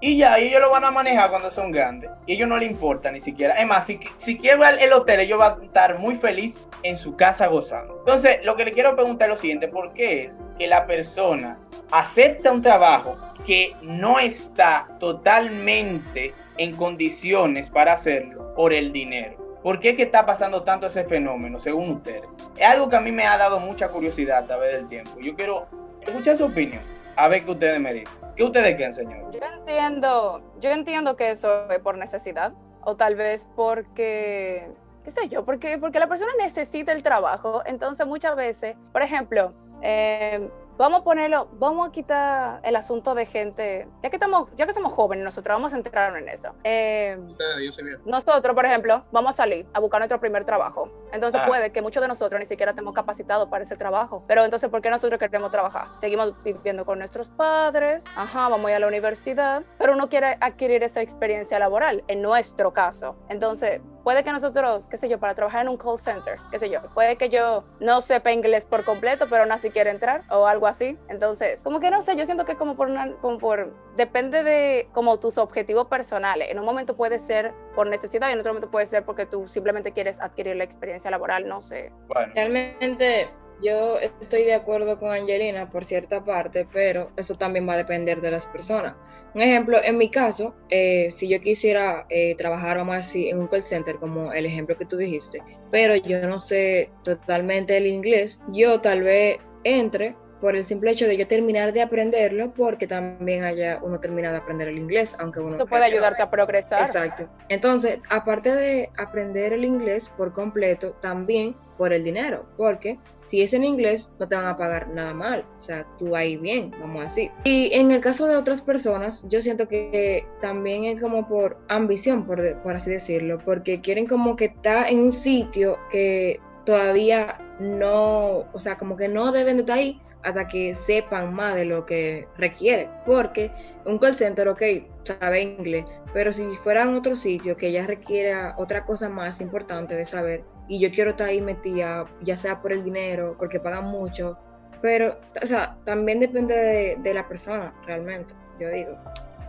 [0.03, 3.11] y ya, ellos lo van a manejar cuando son grandes, y ellos no les importa
[3.11, 3.55] ni siquiera.
[3.55, 7.49] Es más, si, si el hotel, ellos van a estar muy feliz en su casa
[7.49, 7.99] gozando.
[7.99, 11.59] Entonces, lo que le quiero preguntar es lo siguiente, ¿por qué es que la persona
[11.91, 19.37] acepta un trabajo que no está totalmente en condiciones para hacerlo por el dinero?
[19.63, 22.25] ¿Por qué es que está pasando tanto ese fenómeno, según ustedes?
[22.57, 25.11] Es algo que a mí me ha dado mucha curiosidad a través del tiempo.
[25.21, 25.67] Yo quiero
[26.01, 26.81] escuchar su opinión,
[27.17, 28.20] a ver qué ustedes me dicen.
[28.37, 29.31] ¿Qué ustedes creen, señor?
[29.33, 34.69] Yo entiendo, yo entiendo que eso es por necesidad o tal vez porque,
[35.05, 37.63] qué sé yo, porque, porque la persona necesita el trabajo.
[37.67, 40.49] Entonces muchas veces, por ejemplo, eh,
[40.81, 44.73] vamos a ponerlo, vamos a quitar el asunto de gente, ya que estamos, ya que
[44.73, 46.55] somos jóvenes nosotros, vamos a centrarnos en eso.
[46.65, 47.99] Eh, Ustedes, yo soy bien.
[48.07, 50.91] nosotros, por ejemplo, vamos a salir a buscar nuestro primer trabajo.
[51.13, 51.47] Entonces Ah.
[51.47, 54.25] puede que muchos de nosotros ni siquiera estemos capacitados para ese trabajo.
[54.27, 55.89] Pero entonces, ¿por qué nosotros queremos trabajar?
[55.99, 60.39] Seguimos viviendo con nuestros padres, ajá, vamos a ir a la universidad, pero uno quiere
[60.41, 63.17] adquirir esa experiencia laboral, en nuestro caso.
[63.29, 66.71] Entonces, puede que nosotros, qué sé yo, para trabajar en un call center, qué sé
[66.71, 70.47] yo, puede que yo no sepa inglés por completo, pero aún así quiero entrar o
[70.47, 70.99] algo así.
[71.09, 74.89] Entonces, como que no sé, yo siento que como por una, como por, depende de
[74.93, 76.49] como tus objetivos personales.
[76.51, 79.49] En un momento puede ser por necesidad y en otro momento puede ser porque tú
[79.49, 81.93] simplemente quieres adquirir la experiencia laboral, no sé.
[82.09, 83.31] Bueno, Realmente
[83.63, 88.21] yo estoy de acuerdo con Angelina por cierta parte, pero eso también va a depender
[88.21, 88.95] de las personas.
[89.35, 93.39] Un ejemplo, en mi caso, eh, si yo quisiera eh, trabajar, vamos a decir, en
[93.39, 97.87] un call center, como el ejemplo que tú dijiste, pero yo no sé totalmente el
[97.87, 102.87] inglés, yo tal vez entre por el simple hecho de yo terminar de aprenderlo, porque
[102.87, 106.81] también haya uno termina de aprender el inglés, aunque uno cree puede ayudarte a progresar.
[106.81, 107.29] Exacto.
[107.49, 113.55] Entonces, aparte de aprender el inglés por completo, también por el dinero, porque si es
[113.55, 117.01] en inglés no te van a pagar nada mal, o sea, tú ahí bien, vamos
[117.01, 117.31] a decir.
[117.45, 122.27] Y en el caso de otras personas, yo siento que también es como por ambición,
[122.27, 128.45] por, por así decirlo, porque quieren como que estar en un sitio que todavía no,
[128.53, 131.87] o sea, como que no deben de estar ahí hasta que sepan más de lo
[131.87, 133.51] que requiere, porque
[133.87, 134.63] un call center, ok,
[135.05, 139.95] sabe inglés, pero si fuera en otro sitio que ya requiera otra cosa más importante
[139.95, 143.87] de saber, y yo quiero estar ahí metida, ya sea por el dinero, porque pagan
[143.87, 144.39] mucho,
[144.81, 148.97] pero, o sea, también depende de, de la persona, realmente, yo digo.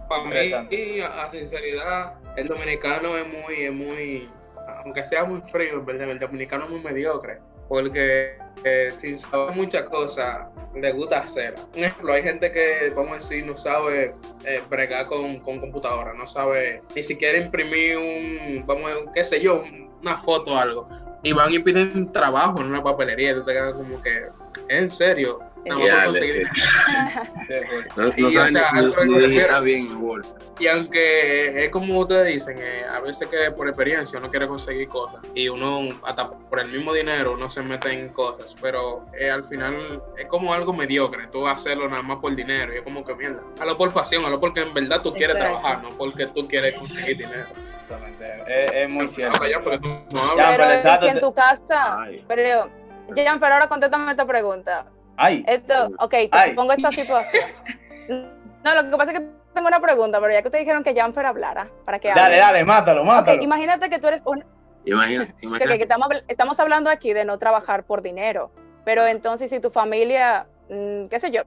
[0.10, 4.30] Para mí, a a sinceridad, el dominicano es muy, es muy,
[4.84, 7.38] aunque sea muy frío, en verdad, el dominicano es muy mediocre,
[7.70, 11.54] porque eh, sin saber muchas cosas, le gusta hacer.
[11.78, 14.16] Un ejemplo, hay gente que, vamos a decir, no sabe
[14.48, 19.40] eh, bregar con, con computadora, no sabe ni siquiera imprimir un, vamos a, qué sé
[19.40, 19.64] yo,
[20.02, 20.90] una foto o algo,
[21.24, 24.28] y van y piden trabajo en una papelería, y tú te quedas como que,
[24.70, 25.82] en serio, No, no
[28.18, 28.26] Y,
[30.66, 34.88] es aunque es como ustedes dicen, eh, a veces que por experiencia uno quiere conseguir
[34.88, 39.30] cosas y uno, hasta por el mismo dinero, uno se mete en cosas, pero eh,
[39.30, 43.04] al final es como algo mediocre, tú hacerlo nada más por dinero y es como
[43.06, 43.42] que mierda.
[43.60, 45.60] Hazlo por pasión, hazlo porque en verdad tú quieres Exacto.
[45.62, 47.48] trabajar, no porque tú quieres conseguir dinero.
[47.82, 48.44] Exactamente.
[48.48, 49.46] Es, es muy cierto.
[49.46, 50.48] Ya, no hablas.
[50.50, 52.24] Pero pero es que en tu casa, Ay.
[52.28, 52.70] pero,
[53.16, 54.86] Jan, pero ahora contéstame esta pregunta.
[55.24, 56.56] Ay, Esto, ok, te Ay.
[56.56, 57.44] pongo esta situación.
[58.64, 60.94] No, lo que pasa es que tengo una pregunta, pero ya que ustedes dijeron que
[60.96, 62.38] Janfer hablara, para que dale, hable.
[62.38, 63.42] dale, mátalo, Ok, mátalo.
[63.42, 64.44] imagínate que tú eres un,
[64.84, 68.52] que- que estamos, habl- estamos hablando aquí de no trabajar por dinero,
[68.86, 71.42] pero entonces si tu familia, mm, qué sé yo,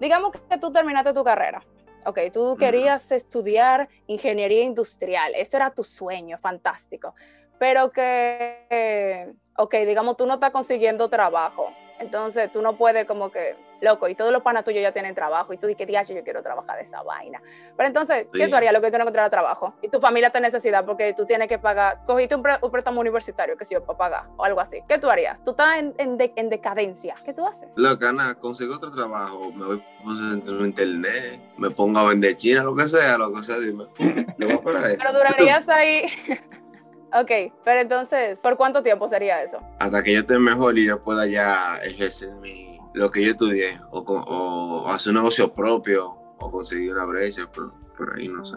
[0.00, 1.62] digamos que tú terminaste tu carrera,
[2.06, 7.14] ok, tú querías estudiar ingeniería industrial, ese era tu sueño, fantástico,
[7.58, 13.30] pero que, eh, ok, digamos tú no estás consiguiendo trabajo, entonces tú no puedes como
[13.30, 16.24] que, loco, y todos los panas tuyos ya tienen trabajo, y tú dices, diacho, yo
[16.24, 17.40] quiero trabajar de esa vaina.
[17.76, 19.74] Pero entonces, ¿qué tú harías lo que tú no encontraras trabajo?
[19.82, 23.00] Y tu familia te necesita porque tú tienes que pagar, cogiste un, pre- un préstamo
[23.00, 24.82] universitario, que sí, para pagar, o algo así.
[24.88, 25.38] ¿Qué tú harías?
[25.44, 27.14] Tú estás en, en de- en decadencia.
[27.24, 27.68] ¿Qué tú haces?
[27.76, 30.12] Loca, nada, consigo otro trabajo, me voy por
[30.58, 33.84] en internet, me pongo a vender china, lo que sea, lo que sea, dime.
[33.98, 34.96] Voy eso.
[34.98, 36.06] Pero durarías ahí.
[37.12, 39.58] ok, pero entonces, ¿por cuánto tiempo sería eso?
[39.78, 43.80] Hasta que yo esté mejor y yo pueda ya ejercer mi, lo que yo estudié,
[43.90, 48.44] o, con- o hacer un negocio propio, o conseguir una brecha, pero por ahí no
[48.44, 48.56] sé.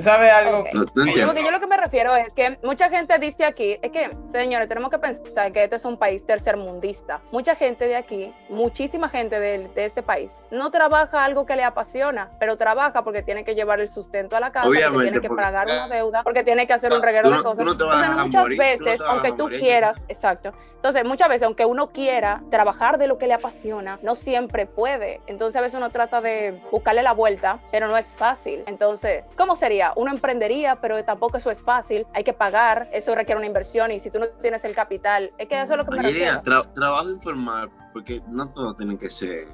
[0.00, 0.64] ¿Tú sabes algo?
[0.72, 0.84] No,
[1.26, 4.68] porque yo lo que me refiero es que mucha gente dice aquí, es que, señores,
[4.68, 7.20] tenemos que pensar que este es un país tercermundista.
[7.30, 11.64] Mucha gente de aquí, muchísima gente de, de este país, no trabaja algo que le
[11.64, 15.28] apasiona, pero trabaja porque tiene que llevar el sustento a la casa, porque tiene que
[15.28, 17.64] porque- pagar una deuda, porque tiene que hacer un Tú reguero no- de cosas.
[17.64, 19.60] no Entonces, muchas morir, tú no veces, aunque tú morir.
[19.60, 20.52] quieras, exacto.
[20.76, 25.20] Entonces, muchas veces, aunque uno quiera trabajar de lo que le apasiona, no siempre puede.
[25.26, 28.62] Entonces, a veces uno trata de buscarle la vuelta, pero no es fácil.
[28.66, 29.89] Entonces, ¿cómo sería?
[29.96, 32.06] Uno emprendería, pero tampoco eso es fácil.
[32.14, 35.48] Hay que pagar, eso requiere una inversión y si tú no tienes el capital, es
[35.48, 36.42] que eso es lo que me refiero.
[36.42, 39.46] tra- trabajo informal, porque no todo tiene que ser.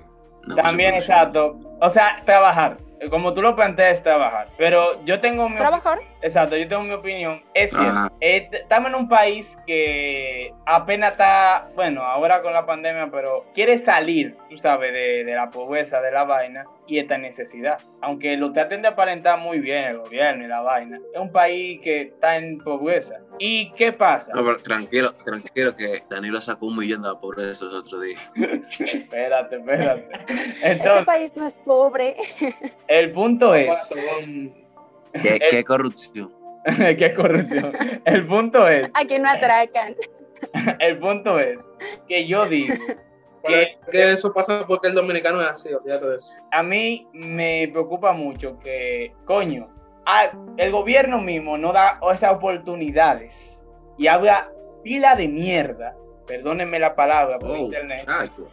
[0.54, 1.58] También, exacto.
[1.80, 2.78] O sea, trabajar.
[3.10, 4.48] Como tú lo planteas, trabajar.
[4.56, 5.98] Pero yo tengo mi Trabajar.
[6.22, 7.42] Exacto, yo tengo mi opinión.
[7.54, 8.12] Es cierto.
[8.20, 13.78] Eh, estamos en un país que apenas está, bueno, ahora con la pandemia, pero quiere
[13.78, 17.78] salir, tú sabes, de, de la pobreza, de la vaina y esta necesidad.
[18.00, 21.80] Aunque lo traten de aparentar muy bien el gobierno y la vaina, es un país
[21.82, 23.20] que está en pobreza.
[23.38, 24.32] ¿Y qué pasa?
[24.34, 28.18] No, pero tranquilo, tranquilo, que Danilo sacó un millón de la pobreza el otro día.
[28.80, 30.08] Espérate, espérate.
[30.62, 32.16] Este país no es pobre.
[32.88, 33.70] el punto es...
[35.22, 36.32] ¿Qué, qué corrupción?
[36.98, 37.72] qué corrupción.
[38.04, 38.88] El punto es...
[38.94, 39.94] Aquí no atracan.
[40.80, 41.66] El punto es
[42.08, 42.74] que yo digo
[43.46, 46.26] que es que eso pasa porque el dominicano es así, olvídate de eso.
[46.50, 49.68] a mí me preocupa mucho que, coño,
[50.04, 53.64] a- el gobierno mismo no da esas oportunidades
[53.96, 54.50] y habla
[54.82, 55.94] pila de mierda,
[56.26, 58.48] perdónenme la palabra por Oh, internet, chacho.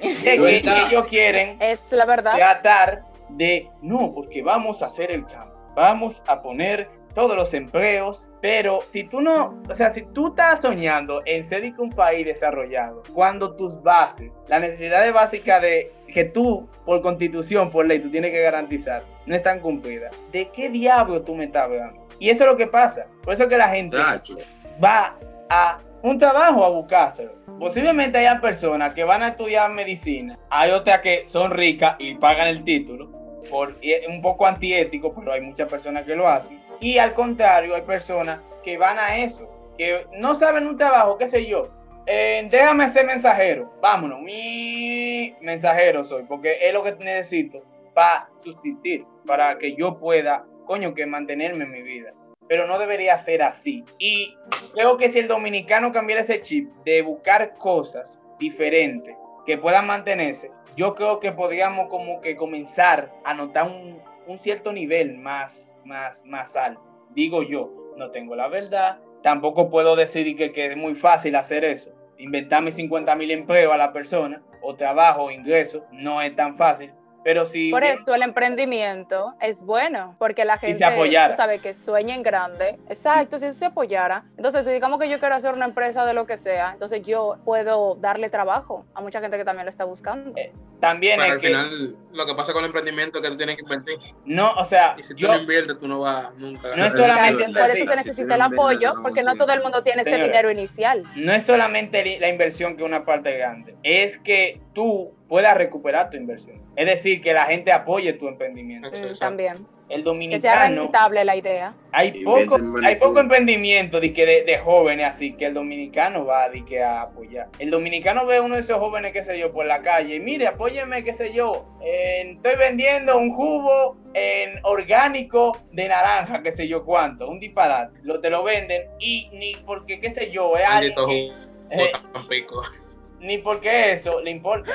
[0.00, 2.34] de que, que ellos quieren Es la verdad.
[2.36, 8.26] tratar de, no, porque vamos a hacer el cambio, vamos a poner todos los empleos,
[8.42, 13.02] pero si tú no, o sea, si tú estás soñando en ser un país desarrollado,
[13.14, 18.32] cuando tus bases, las necesidades básicas de que tú, por constitución, por ley, tú tienes
[18.32, 22.06] que garantizar, no están cumplidas, ¿de qué diablo tú me estás hablando?
[22.18, 24.36] Y eso es lo que pasa, por eso que la gente Chacho.
[24.82, 25.16] va
[25.48, 27.32] a un trabajo a buscárselo.
[27.58, 32.48] Posiblemente hayan personas que van a estudiar medicina, hay otras que son ricas y pagan
[32.48, 33.17] el título,
[33.50, 36.60] por, es un poco antiético, pero hay muchas personas que lo hacen.
[36.80, 41.26] Y al contrario, hay personas que van a eso, que no saben un trabajo, qué
[41.26, 41.70] sé yo,
[42.10, 43.70] eh, déjame ser mensajero.
[43.82, 44.22] Vámonos.
[44.22, 50.94] Mi mensajero soy, porque es lo que necesito para subsistir, para que yo pueda, coño,
[50.94, 52.14] que mantenerme en mi vida.
[52.48, 53.84] Pero no debería ser así.
[53.98, 54.34] Y
[54.72, 60.50] creo que si el dominicano cambiara ese chip de buscar cosas diferentes que puedan mantenerse,
[60.78, 66.54] yo creo que podríamos como que comenzar a notar un, cierto nivel más, más, más
[66.54, 66.80] alto.
[67.10, 71.64] Digo yo, no tengo la verdad, tampoco puedo decir que, que es muy fácil hacer
[71.64, 71.90] eso.
[72.16, 76.92] Inventarme 50 mil empleos a la persona, o trabajo, o ingreso, no es tan fácil.
[77.28, 82.14] Pero si Por eso el emprendimiento es bueno, porque la gente tú sabes que sueña
[82.14, 82.78] en grande.
[82.88, 84.24] Exacto, si eso se apoyara.
[84.38, 87.36] Entonces, si digamos que yo quiero hacer una empresa de lo que sea, entonces yo
[87.44, 90.32] puedo darle trabajo a mucha gente que también lo está buscando.
[90.38, 93.30] Eh, también Pero es al que final, lo que pasa con el emprendimiento es que
[93.30, 93.98] tú tienes que invertir.
[94.24, 96.86] no, o sea, Y si tú yo, no inviertes, tú no vas nunca a No
[96.86, 99.60] es solamente Por eso se Si necesita tienen el apoyo, la porque no todo el
[99.60, 100.30] mundo tiene este Señores.
[100.30, 101.02] dinero inicial.
[101.14, 106.10] no es solamente la inversión que es una parte grande, es que tú puedas recuperar
[106.10, 106.60] tu inversión.
[106.74, 108.88] Es decir, que la gente apoye tu emprendimiento.
[108.88, 109.54] Mm, también.
[109.88, 111.74] El Que sea dominicano, rentable la idea.
[111.92, 116.50] hay poco, hay poco emprendimiento de, que de, de jóvenes así que el dominicano va
[116.50, 117.48] de que a apoyar.
[117.58, 120.20] El dominicano ve a uno de esos jóvenes, qué sé yo, por la calle, y
[120.20, 126.52] mire, apóyeme, qué sé yo, eh, estoy vendiendo un jugo en orgánico de naranja, qué
[126.52, 127.98] sé yo cuánto, un disparate.
[128.02, 131.32] Lo te lo venden y ni porque, qué sé yo, es alguien que-
[131.70, 131.92] eh,
[133.20, 134.70] ni porque eso le importa.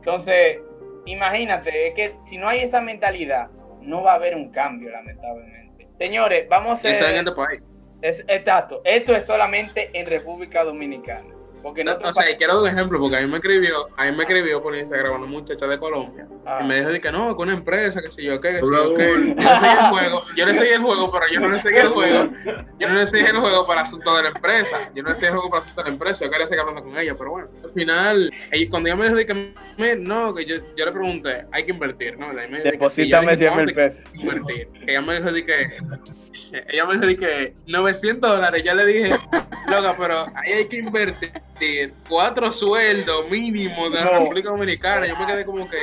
[0.00, 0.58] Entonces,
[1.06, 3.48] imagínate, es que si no hay esa mentalidad,
[3.80, 5.88] no va a haber un cambio, lamentablemente.
[5.98, 7.60] Señores, vamos a eso en este país.
[8.00, 11.34] Es, exacto, esto es solamente en República Dominicana.
[11.62, 14.04] Porque no o sea, y quiero dar un ejemplo, porque a mí me escribió, a
[14.06, 16.26] mí me escribió por Instagram una muchacha de Colombia.
[16.46, 16.60] Ah.
[16.62, 18.64] Y me dijo de que no, que una empresa, que sé yo, qué, que sé
[18.64, 19.34] Hola, yo, qué.
[19.36, 21.76] Yo le seguí el juego, yo le seguí el juego, pero yo no le seguí
[21.78, 22.30] el juego.
[22.78, 24.90] Yo no le seguí el juego para asunto de la empresa.
[24.94, 26.24] Yo no le seguí el juego para asunto de la empresa.
[26.24, 27.48] Yo quería seguir hablando con ella, pero bueno.
[27.64, 30.92] Al final, ella, cuando ella me dijo de que, "Me- no, que yo, yo le
[30.92, 32.32] pregunté, hay que invertir, ¿no?
[32.32, 34.04] Me dijo Deposítame le 100 dije, mil "¿Cuánto pesos.
[34.14, 34.68] invertir?
[34.86, 35.66] Que ella me dijo de que,
[36.68, 38.62] ella me dijo de que 900 dólares.
[38.64, 39.10] Yo le dije,
[39.68, 41.32] loca, pero ahí hay que invertir
[42.08, 44.18] cuatro sueldos mínimos de la No.
[44.20, 45.06] República Dominicana.
[45.06, 45.76] Yo me quedé como que,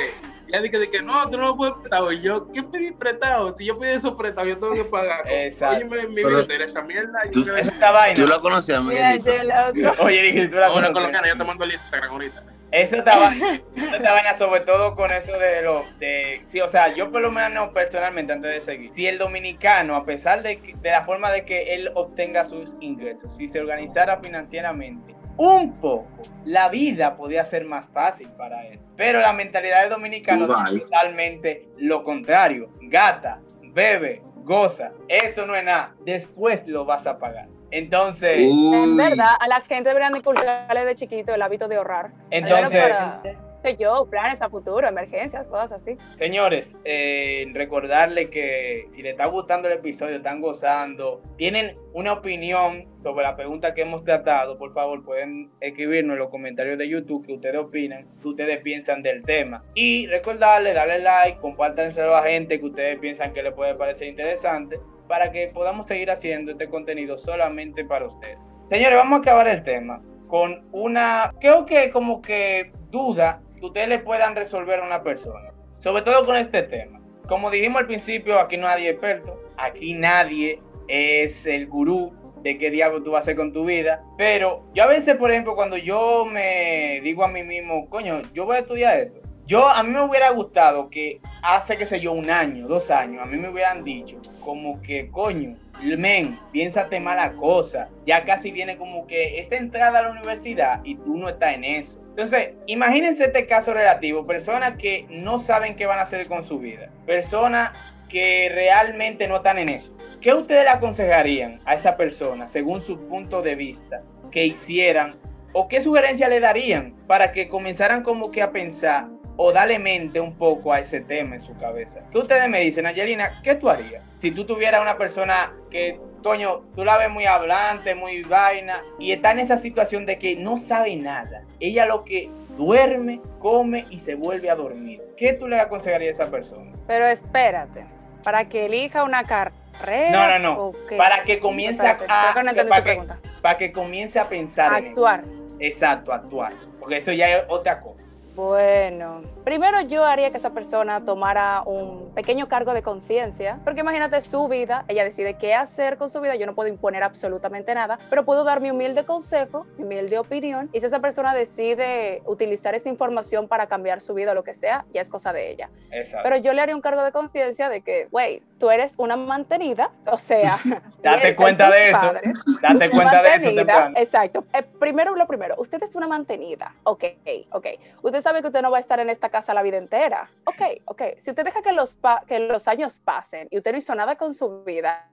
[0.48, 2.12] ella dije de que no, tú no lo puedes prestar.
[2.12, 3.52] Y yo, ¿qué pedí prestado?
[3.52, 5.22] Si yo pedí esos prestados, yo tengo que pagar.
[5.30, 5.76] Exacto.
[5.92, 7.20] Oye, me, billetera, esa mierda.
[7.32, 8.14] tú- yo me Eso quedé- está vaina.
[8.14, 9.30] Tú la conocías, Mira, Miguelito.
[9.74, 10.02] yo loco.
[10.04, 10.92] Oye, dije, tú la una conoces.
[10.94, 12.42] colombiana, yo te mando el Instagram ahorita.
[12.70, 16.68] Eso está vaina, eso está vaina sobre todo con eso de lo de sí, o
[16.68, 20.60] sea, yo por lo menos personalmente antes de seguir, si el dominicano a pesar de,
[20.60, 25.72] que- de la forma de que él obtenga sus ingresos, si se organizara financieramente un
[25.80, 26.06] poco,
[26.44, 28.78] la vida podía ser más fácil para él.
[28.96, 30.76] Pero la mentalidad del dominicano Dubai.
[30.76, 32.68] es totalmente lo contrario.
[32.82, 33.40] Gata,
[33.72, 35.94] bebe, goza, eso no es nada.
[36.04, 37.48] Después lo vas a pagar.
[37.70, 42.10] Entonces, En Uy, verdad, a la gente deberían inculcarle de chiquito el hábito de ahorrar.
[42.30, 43.20] entonces para,
[43.62, 45.96] sé yo, planes a futuro, emergencias, cosas así.
[46.18, 52.86] Señores, eh, recordarle que si les está gustando el episodio, están gozando, tienen una opinión
[53.02, 57.26] sobre la pregunta que hemos tratado, por favor pueden escribirnos en los comentarios de YouTube
[57.26, 59.64] que ustedes opinan, que ustedes piensan del tema.
[59.74, 64.78] Y recordarle, darle like, compártanselo a gente que ustedes piensan que les puede parecer interesante,
[65.06, 68.38] para que podamos seguir haciendo este contenido solamente para ustedes.
[68.70, 73.88] Señores, vamos a acabar el tema con una, creo que como que duda que ustedes
[73.88, 77.00] le puedan resolver a una persona, sobre todo con este tema.
[77.28, 82.70] Como dijimos al principio, aquí nadie es experto, aquí nadie es el gurú de qué
[82.70, 85.76] diablo tú vas a hacer con tu vida, pero yo a veces, por ejemplo, cuando
[85.76, 89.90] yo me digo a mí mismo, coño, yo voy a estudiar esto, yo a mí
[89.90, 93.48] me hubiera gustado que hace, qué sé yo, un año, dos años, a mí me
[93.48, 99.56] hubieran dicho como que, coño, men, piénsate mala cosa, ya casi viene como que esa
[99.56, 102.00] entrada a la universidad y tú no estás en eso.
[102.10, 106.58] Entonces, imagínense este caso relativo, personas que no saben qué van a hacer con su
[106.58, 107.72] vida, personas
[108.08, 109.96] que realmente no están en eso.
[110.20, 115.16] ¿Qué ustedes le aconsejarían a esa persona, según su punto de vista, que hicieran
[115.52, 119.08] o qué sugerencia le darían para que comenzaran como que a pensar
[119.40, 122.00] o darle mente un poco a ese tema en su cabeza?
[122.10, 123.40] ¿Qué ustedes me dicen, Angelina?
[123.42, 124.02] ¿Qué tú harías?
[124.20, 129.12] Si tú tuvieras una persona que, coño, tú la ves muy hablante, muy vaina, y
[129.12, 131.44] está en esa situación de que no sabe nada.
[131.60, 135.00] Ella lo que duerme, come y se vuelve a dormir.
[135.16, 136.72] ¿Qué tú le aconsejarías a esa persona?
[136.88, 137.86] Pero espérate,
[138.24, 140.10] para que elija una carrera.
[140.10, 140.72] No, no, no.
[140.96, 143.18] Para que comience a, Espérate, no entendí para que, pregunta.
[143.40, 145.06] para que comience a pensar en eso.
[145.06, 145.24] Actuar.
[145.60, 146.54] Exacto, actuar.
[146.80, 148.07] Porque eso ya es otra cosa.
[148.38, 154.20] Bueno, primero yo haría que esa persona tomara un pequeño cargo de conciencia, porque imagínate
[154.20, 157.98] su vida, ella decide qué hacer con su vida, yo no puedo imponer absolutamente nada,
[158.10, 162.74] pero puedo dar mi humilde consejo, mi humilde opinión, y si esa persona decide utilizar
[162.74, 165.70] esa información para cambiar su vida o lo que sea, ya es cosa de ella.
[165.92, 166.24] Exacto.
[166.24, 169.92] Pero yo le haría un cargo de conciencia de que, güey, tú eres una mantenida,
[170.08, 170.58] o sea,
[171.02, 172.00] Date cuenta de eso.
[172.00, 173.96] padres, Date cuenta de eso temprano.
[173.96, 174.44] Exacto.
[174.52, 176.74] Eh, primero lo primero, usted es una mantenida.
[176.82, 177.04] Ok,
[177.52, 177.66] ok.
[178.02, 180.30] Usted sabe que usted no va a estar en esta casa la vida entera.
[180.44, 181.02] Ok, ok.
[181.18, 184.34] Si usted deja que los, que los años pasen y usted no hizo nada con
[184.34, 185.08] su vida,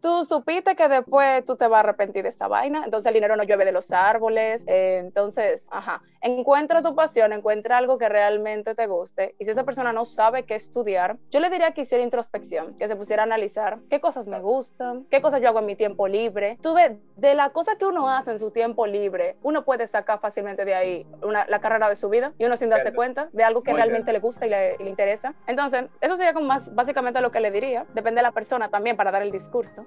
[0.00, 3.36] tú supiste que después tú te vas a arrepentir de esta vaina, entonces el dinero
[3.36, 8.74] no llueve de los árboles, eh, entonces, ajá, encuentra tu pasión, encuentra algo que realmente
[8.74, 12.04] te guste, y si esa persona no sabe qué estudiar, yo le diría que hiciera
[12.04, 15.66] introspección, que se pusiera a analizar qué cosas me gustan, qué cosas yo hago en
[15.66, 19.36] mi tiempo libre, tú ves, de la cosa que uno hace en su tiempo libre,
[19.42, 22.68] uno puede sacar fácilmente de ahí una- la carrera de su vida, y uno sin
[22.70, 25.34] darse cuenta de algo que Muy realmente le gusta y le, y le interesa.
[25.46, 28.96] Entonces, eso sería como más básicamente lo que le diría, depende de la persona también
[28.96, 29.84] para dar el discurso.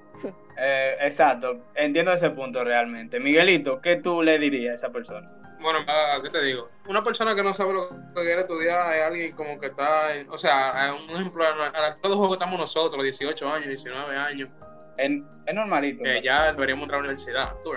[0.58, 3.20] Eh, exacto, entiendo ese punto realmente.
[3.20, 5.30] Miguelito, ¿qué tú le dirías a esa persona?
[5.62, 6.68] Bueno, ah, ¿qué te digo?
[6.88, 10.30] Una persona que no sabe lo que quiere estudiar es alguien como que está, en-
[10.30, 14.16] o sea, un ejemplo, a la altura de juego que estamos nosotros, 18 años, 19
[14.16, 14.50] años,
[14.98, 15.12] Es,
[15.46, 16.04] es normalito.
[16.04, 16.22] que ¿no?
[16.22, 17.54] ya deberíamos entrar a la universidad.
[17.64, 17.72] tú.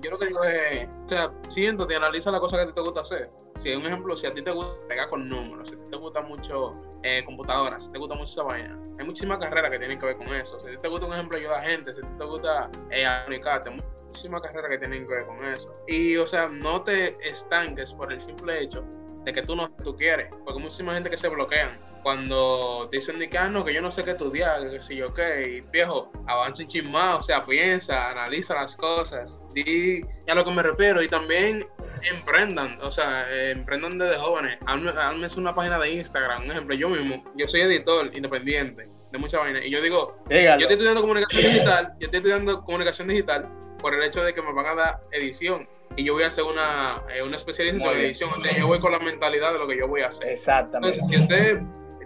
[0.00, 3.02] Yo lo que digo es, o sea, siéntate y analiza la cosa que te gusta
[3.02, 3.28] hacer.
[3.62, 5.96] Si, un ejemplo, si a ti te gusta pegar con números, si a ti te
[5.96, 6.72] gusta mucho
[7.04, 10.16] eh, computadoras, si te gusta mucho esa vaina, hay muchísimas carreras que tienen que ver
[10.16, 10.58] con eso.
[10.60, 12.70] Si a ti te gusta, un ejemplo, ayudar a gente, si a ti te gusta
[12.90, 15.72] eh, comunicarte, muchísimas carreras que tienen que ver con eso.
[15.86, 18.84] Y, o sea, no te estanques por el simple hecho
[19.24, 21.78] de que tú no tú quieres, porque muchísima gente que se bloquean.
[22.02, 24.96] Cuando te dicen de que, ah, no, que yo no sé qué estudiar, que si
[24.96, 30.02] yo qué, y viejo, avanza un chin más, o sea, piensa, analiza las cosas, di
[30.26, 31.64] a lo que me refiero, y también
[32.02, 37.22] emprendan, o sea, emprendan desde jóvenes, álmense una página de Instagram, un ejemplo, yo mismo,
[37.36, 41.92] yo soy editor independiente de mucha vaina, y yo digo, yo estoy estudiando comunicación digital,
[42.00, 43.46] yo estoy estudiando comunicación digital
[43.78, 46.44] por el hecho de que me van a dar edición, y yo voy a hacer
[46.44, 49.66] una, eh, una especialización en edición, o sea, yo voy con la mentalidad de lo
[49.66, 50.28] que yo voy a hacer.
[50.28, 50.98] Exactamente.
[50.98, 51.62] Entonces, si usted,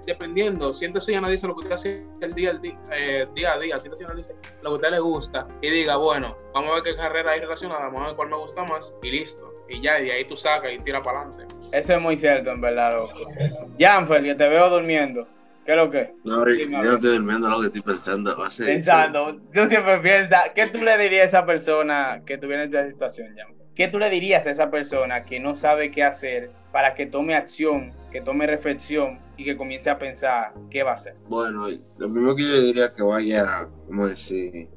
[0.06, 3.58] dependiendo, siéntese y analice lo que usted hace el día, el día, eh, día a
[3.58, 6.74] día, siéntese y analice lo que a usted le gusta y diga, bueno, vamos a
[6.74, 9.52] ver qué carrera hay relacionada, vamos a ver cuál me gusta más y listo.
[9.68, 11.54] Y ya, y de ahí tú sacas y tira para adelante.
[11.72, 13.30] Eso es muy cierto, en verdad, loco.
[13.78, 15.26] Janfer, que te veo durmiendo.
[15.64, 16.14] ¿Qué es lo que?
[16.22, 18.38] No, yo no estoy durmiendo lo que estoy pensando.
[18.38, 22.38] Va a ser, Pensando, tú siempre piensas, ¿qué tú le dirías a esa persona que
[22.38, 23.65] tuviera esa situación, Janfer?
[23.76, 27.34] ¿Qué tú le dirías a esa persona que no sabe qué hacer para que tome
[27.34, 31.14] acción, que tome reflexión y que comience a pensar qué va a hacer?
[31.28, 31.68] Bueno,
[31.98, 34.70] lo primero que yo le diría que vaya, vamos a decir,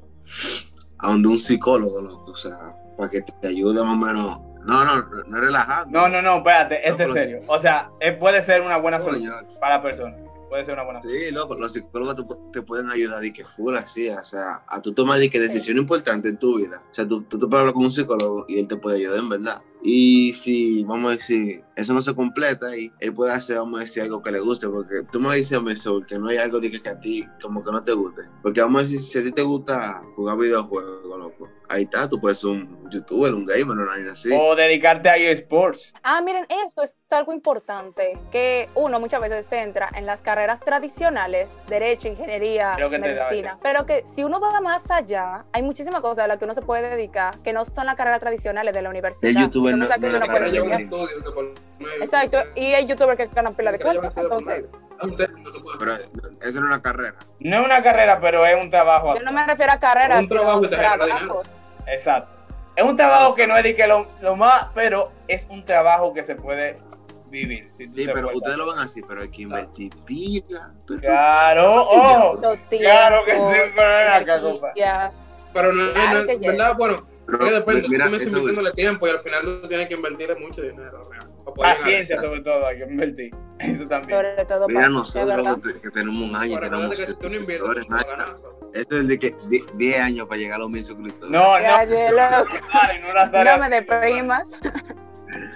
[0.98, 4.40] a donde un psicólogo, loco, o sea, para que te ayude más o menos.
[4.66, 5.98] No, no, no es relajando.
[5.98, 7.18] No, no, no, espérate, esto es pero sí.
[7.20, 7.42] serio.
[7.46, 10.14] O sea, eh, puede ser una buena solución para la persona.
[10.50, 11.24] Puede ser una buena solución.
[11.28, 14.64] Sí, loco, los psicólogos te, pu- te pueden ayudar y que full así, o sea,
[14.68, 16.82] a tú tomar de que decisión importante en tu vida.
[16.90, 19.20] O sea, tú, tú te puedes hablar con un psicólogo y él te puede ayudar
[19.20, 19.62] en verdad.
[19.82, 23.84] Y si, vamos a decir, eso no se completa y él puede hacer, vamos a
[23.84, 25.72] decir, algo que le guste, porque tú me dices a mí,
[26.06, 28.22] que no hay algo de que, que a ti como que no te guste.
[28.42, 32.20] Porque vamos a decir, si a ti te gusta jugar videojuegos, loco, ahí está, tú
[32.20, 34.28] puedes ser un youtuber, un gamer, una vaina así.
[34.32, 35.94] O dedicarte a eSports.
[36.02, 40.60] Ah, miren, esto es algo importante, que uno muchas veces se centra en las carreras
[40.60, 46.26] tradicionales, derecho, ingeniería, medicina, pero que si uno va más allá, hay muchísimas cosas a
[46.26, 49.30] las que uno se puede dedicar que no son las carreras tradicionales de la universidad.
[49.30, 52.02] El youtuber no- no puede por medio.
[52.02, 56.10] Exacto, y hay youtubers que ganan pila de por entonces puede Pero eso
[56.42, 57.14] no es una carrera.
[57.38, 59.14] No es una carrera, pero es un trabajo.
[59.14, 61.48] yo no me refiero a carreras, Un trabajo sino genera trabajos.
[61.86, 62.38] Exacto.
[62.76, 66.14] Es un trabajo que no es de que lo, lo más, pero es un trabajo
[66.14, 66.78] que se puede
[67.28, 67.70] vivir.
[67.76, 70.72] si Sí, pero ustedes lo ven así, pero hay que invertir pila.
[70.86, 75.12] pero- Claro, oh, Los Claro que sí, pero ven acá.
[75.52, 76.52] Pero no es, Claro no- llega.
[76.52, 76.76] ¿verdad?
[76.76, 79.88] Bueno, pero, porque depende, mira, tú me eso- invirtiéndole tiempo y al final tú tienes
[79.88, 81.02] que invertirle mucho dinero.
[81.10, 81.26] real,
[81.58, 83.34] a Paciencia, sobre todo, hay que invertir.
[83.58, 84.18] Eso también.
[84.18, 85.58] sobre todo Mira nosotros ¿verdad?
[85.82, 87.86] que, tenemos un año, Ahora, tenemos que si tú no inviertes.
[88.72, 91.30] Esto es de que die- 10 años para llegar a los mil suscriptores.
[91.30, 92.52] No, no, Ya, ya, loco.
[93.32, 94.48] Dale, no me deprimas,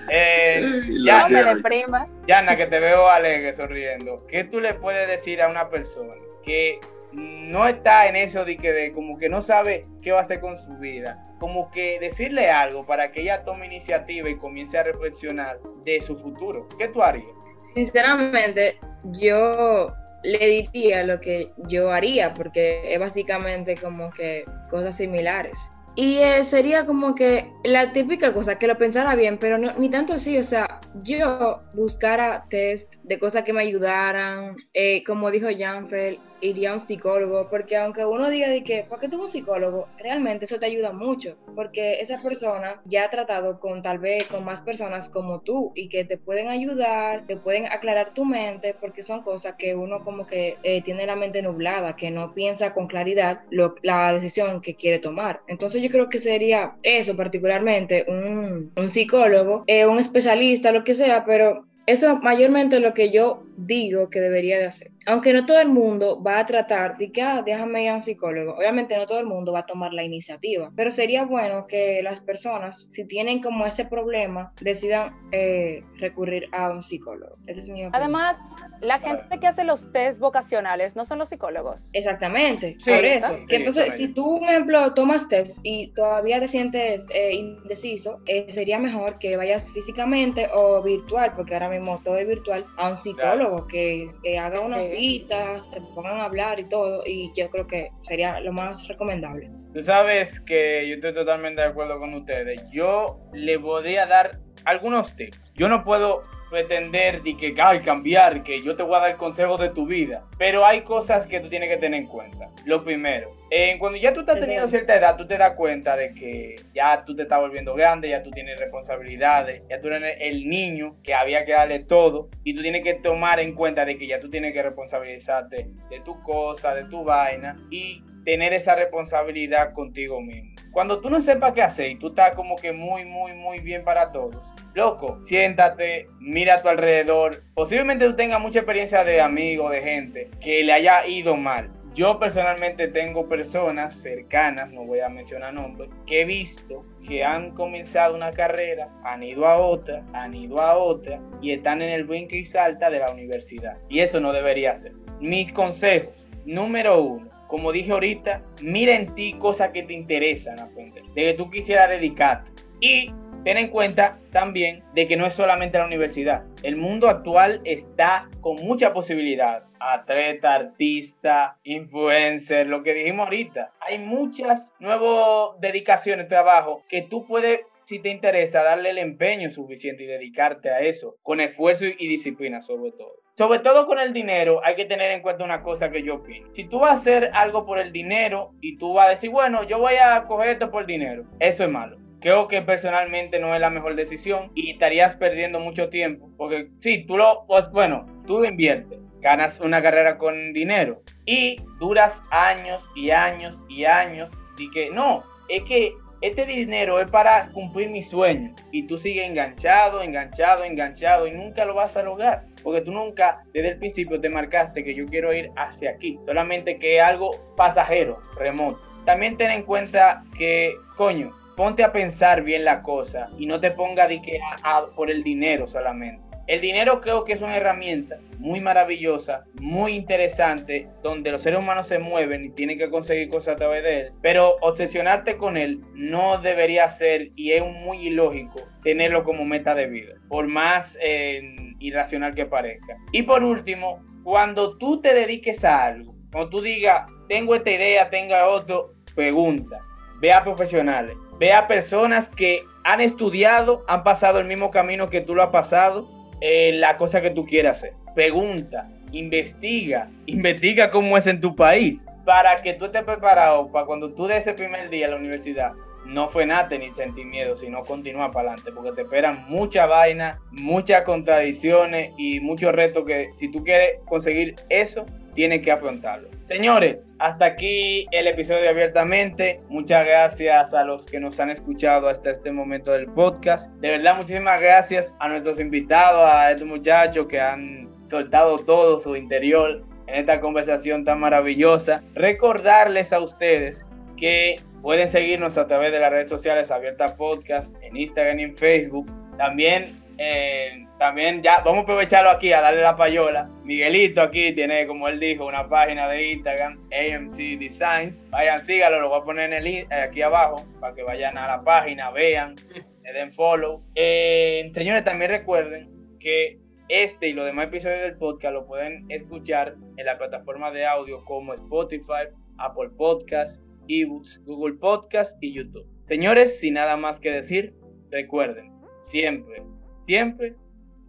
[0.09, 2.11] Eh, Ya no me deprimas.
[2.27, 4.25] Yana, que te veo alegre, sonriendo.
[4.29, 6.15] ¿Qué tú le puedes decir a una persona
[6.45, 6.79] que
[7.15, 10.41] no está en eso de que de, como que no sabe qué va a hacer
[10.41, 11.23] con su vida?
[11.39, 16.17] Como que decirle algo para que ella tome iniciativa y comience a reflexionar de su
[16.17, 16.69] futuro.
[16.79, 17.29] ¿Qué tú harías?
[17.75, 18.79] Sinceramente,
[19.21, 19.89] yo
[20.23, 25.59] le diría lo que yo haría, porque es básicamente como que cosas similares.
[25.97, 29.89] Y eh, sería como que la típica cosa, que lo pensara bien, pero no, ni
[29.91, 35.47] tanto así, o sea, yo buscara test de cosas que me ayudaran, eh, como dijo
[35.57, 39.29] Janfel, iría a un psicólogo, porque aunque uno diga de que, ¿por qué tú un
[39.29, 39.89] psicólogo?
[39.99, 44.45] Realmente eso te ayuda mucho, porque esa persona ya ha tratado con tal vez con
[44.45, 49.03] más personas como tú y que te pueden ayudar, te pueden aclarar tu mente, porque
[49.03, 52.87] son cosas que uno como que eh, tiene la mente nublada, que no piensa con
[52.87, 55.41] claridad lo, la decisión que quiere tomar.
[55.49, 60.95] Entonces yo creo que sería eso particularmente, un, un psicólogo, eh, un especialista, lo que
[60.95, 64.91] sea, pero eso mayormente es lo que yo digo que debería de hacer.
[65.07, 68.01] Aunque no todo el mundo va a tratar de que, ah, déjame ir a un
[68.01, 68.55] psicólogo.
[68.55, 72.21] Obviamente no todo el mundo va a tomar la iniciativa, pero sería bueno que las
[72.21, 77.37] personas, si tienen como ese problema, decidan eh, recurrir a un psicólogo.
[77.47, 77.95] Ese es mi opinión.
[77.95, 78.39] Además,
[78.81, 81.91] la gente que hace los test vocacionales no son los psicólogos.
[81.93, 83.29] Exactamente, Sí, por eso.
[83.29, 88.21] sí, que entonces, si tú, un ejemplo, tomas test y todavía te sientes eh, indeciso,
[88.27, 92.91] eh, sería mejor que vayas físicamente o virtual, porque ahora mismo todo es virtual, a
[92.91, 95.21] un psicólogo que, que haga unas Sí.
[95.21, 99.51] citas, te pongan a hablar y todo, y yo creo que sería lo más recomendable.
[99.73, 102.65] Tú sabes que yo estoy totalmente de acuerdo con ustedes.
[102.73, 105.43] Yo le podría dar algunos tips.
[105.55, 106.25] Yo no puedo
[106.55, 110.25] pretender de que ay, cambiar, que yo te voy a dar consejos de tu vida,
[110.39, 112.49] pero hay cosas que tú tienes que tener en cuenta.
[112.65, 116.15] Lo primero, eh, cuando ya tú estás teniendo cierta edad, tú te das cuenta de
[116.15, 120.49] que ya tú te estás volviendo grande, ya tú tienes responsabilidades, ya tú eres el
[120.49, 124.07] niño que había que darle todo y tú tienes que tomar en cuenta de que
[124.07, 129.73] ya tú tienes que responsabilizarte de tu cosa, de tu vaina y tener esa responsabilidad
[129.73, 130.54] contigo mismo.
[130.75, 133.85] Cuando tú no sepas qué hacer y tú estás como que muy, muy, muy bien
[133.85, 134.37] para todos,
[134.75, 137.41] loco, siéntate, mira a tu alrededor.
[137.55, 141.71] Posiblemente tú tengas mucha experiencia de amigos, de gente que le haya ido mal.
[141.95, 147.53] Yo personalmente tengo personas cercanas, no voy a mencionar nombres, que he visto que han
[147.53, 152.03] comenzado una carrera, han ido a otra, han ido a otra y están en el
[152.03, 153.79] brinco y salta de la universidad.
[153.89, 154.91] Y eso no debería ser.
[155.21, 161.05] Mis consejos, número uno, como dije ahorita, mira en ti cosas que te interesan aprender,
[161.15, 162.51] de que tú quisieras dedicarte.
[162.81, 163.11] Y
[163.45, 166.45] ten en cuenta también de que no es solamente la universidad.
[166.63, 169.65] El mundo actual está con mucha posibilidad.
[169.79, 173.73] Atleta, artista, influencer, lo que dijimos ahorita.
[173.81, 180.05] Hay muchas nuevas dedicaciones, trabajo que tú puedes si te interesa darle el empeño suficiente
[180.05, 183.24] y dedicarte a eso, con esfuerzo y disciplina sobre todo.
[183.37, 186.49] Sobre todo con el dinero, hay que tener en cuenta una cosa que yo opino.
[186.53, 189.65] Si tú vas a hacer algo por el dinero y tú vas a decir, bueno,
[189.65, 191.97] yo voy a coger esto por dinero, eso es malo.
[192.21, 196.31] Creo que personalmente no es la mejor decisión y estarías perdiendo mucho tiempo.
[196.37, 202.23] Porque sí, tú lo, pues, bueno, tú inviertes, ganas una carrera con dinero y duras
[202.31, 207.91] años y años y años y que no, es que este dinero es para cumplir
[207.91, 212.81] mi sueño y tú sigues enganchado, enganchado, enganchado y nunca lo vas a lograr porque
[212.81, 216.97] tú nunca desde el principio te marcaste que yo quiero ir hacia aquí, solamente que
[216.99, 218.81] es algo pasajero, remoto.
[219.05, 223.71] También ten en cuenta que, coño, ponte a pensar bien la cosa y no te
[223.71, 226.24] ponga de que a- a- por el dinero solamente.
[226.47, 231.87] El dinero creo que es una herramienta muy maravillosa, muy interesante, donde los seres humanos
[231.87, 234.13] se mueven y tienen que conseguir cosas a través de él.
[234.21, 239.87] Pero obsesionarte con él no debería ser y es muy ilógico tenerlo como meta de
[239.87, 242.99] vida, por más eh, irracional que parezca.
[243.13, 248.11] Y por último, cuando tú te dediques a algo, cuando tú digas, tengo esta idea,
[248.11, 249.81] tenga otro, pregunta,
[250.21, 255.23] ve a profesionales, ve a personas que han estudiado, han pasado el mismo camino que
[255.23, 256.07] tú lo has pasado,
[256.47, 257.95] eh, la cosa que tú quieras hacer.
[258.15, 264.13] Pregunta, investiga, investiga cómo es en tu país, para que tú estés preparado para cuando
[264.13, 265.73] tú des ese primer día a la universidad.
[266.05, 270.39] No fue nada ni sentir miedo, sino continuar para adelante, porque te esperan mucha vaina,
[270.51, 276.29] muchas contradicciones y muchos retos que si tú quieres conseguir eso, tienes que afrontarlo.
[276.49, 279.61] Señores, hasta aquí el episodio Abiertamente.
[279.69, 283.71] Muchas gracias a los que nos han escuchado hasta este momento del podcast.
[283.81, 289.17] De verdad, muchísimas gracias a nuestros invitados, a estos muchachos que han soltado todo su
[289.17, 292.03] interior en esta conversación tan maravillosa.
[292.15, 297.97] Recordarles a ustedes que pueden seguirnos a través de las redes sociales Abierta Podcast, en
[297.97, 299.07] Instagram y en Facebook.
[299.39, 303.51] También, eh, también ya vamos a aprovecharlo aquí a darle la payola.
[303.65, 308.25] Miguelito aquí tiene, como él dijo, una página de Instagram, AMC Designs.
[308.31, 311.47] Vayan, síganlo, lo voy a poner en el, eh, aquí abajo para que vayan a
[311.49, 312.55] la página, vean,
[313.03, 313.83] le den follow.
[313.95, 315.91] Eh, señores, también recuerden
[316.21, 316.59] que
[316.89, 321.25] este y los demás episodios del podcast lo pueden escuchar en la plataforma de audio
[321.25, 325.87] como Spotify, Apple Podcast, eBooks, Google Podcast y YouTube.
[326.09, 327.75] Señores, sin nada más que decir,
[328.11, 329.63] recuerden, siempre,
[330.07, 330.57] siempre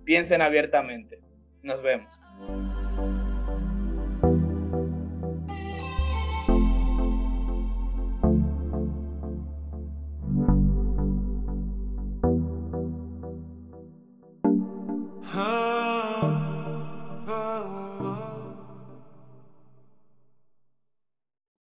[0.04, 1.20] piensen abiertamente.
[1.64, 2.22] Nos vemos.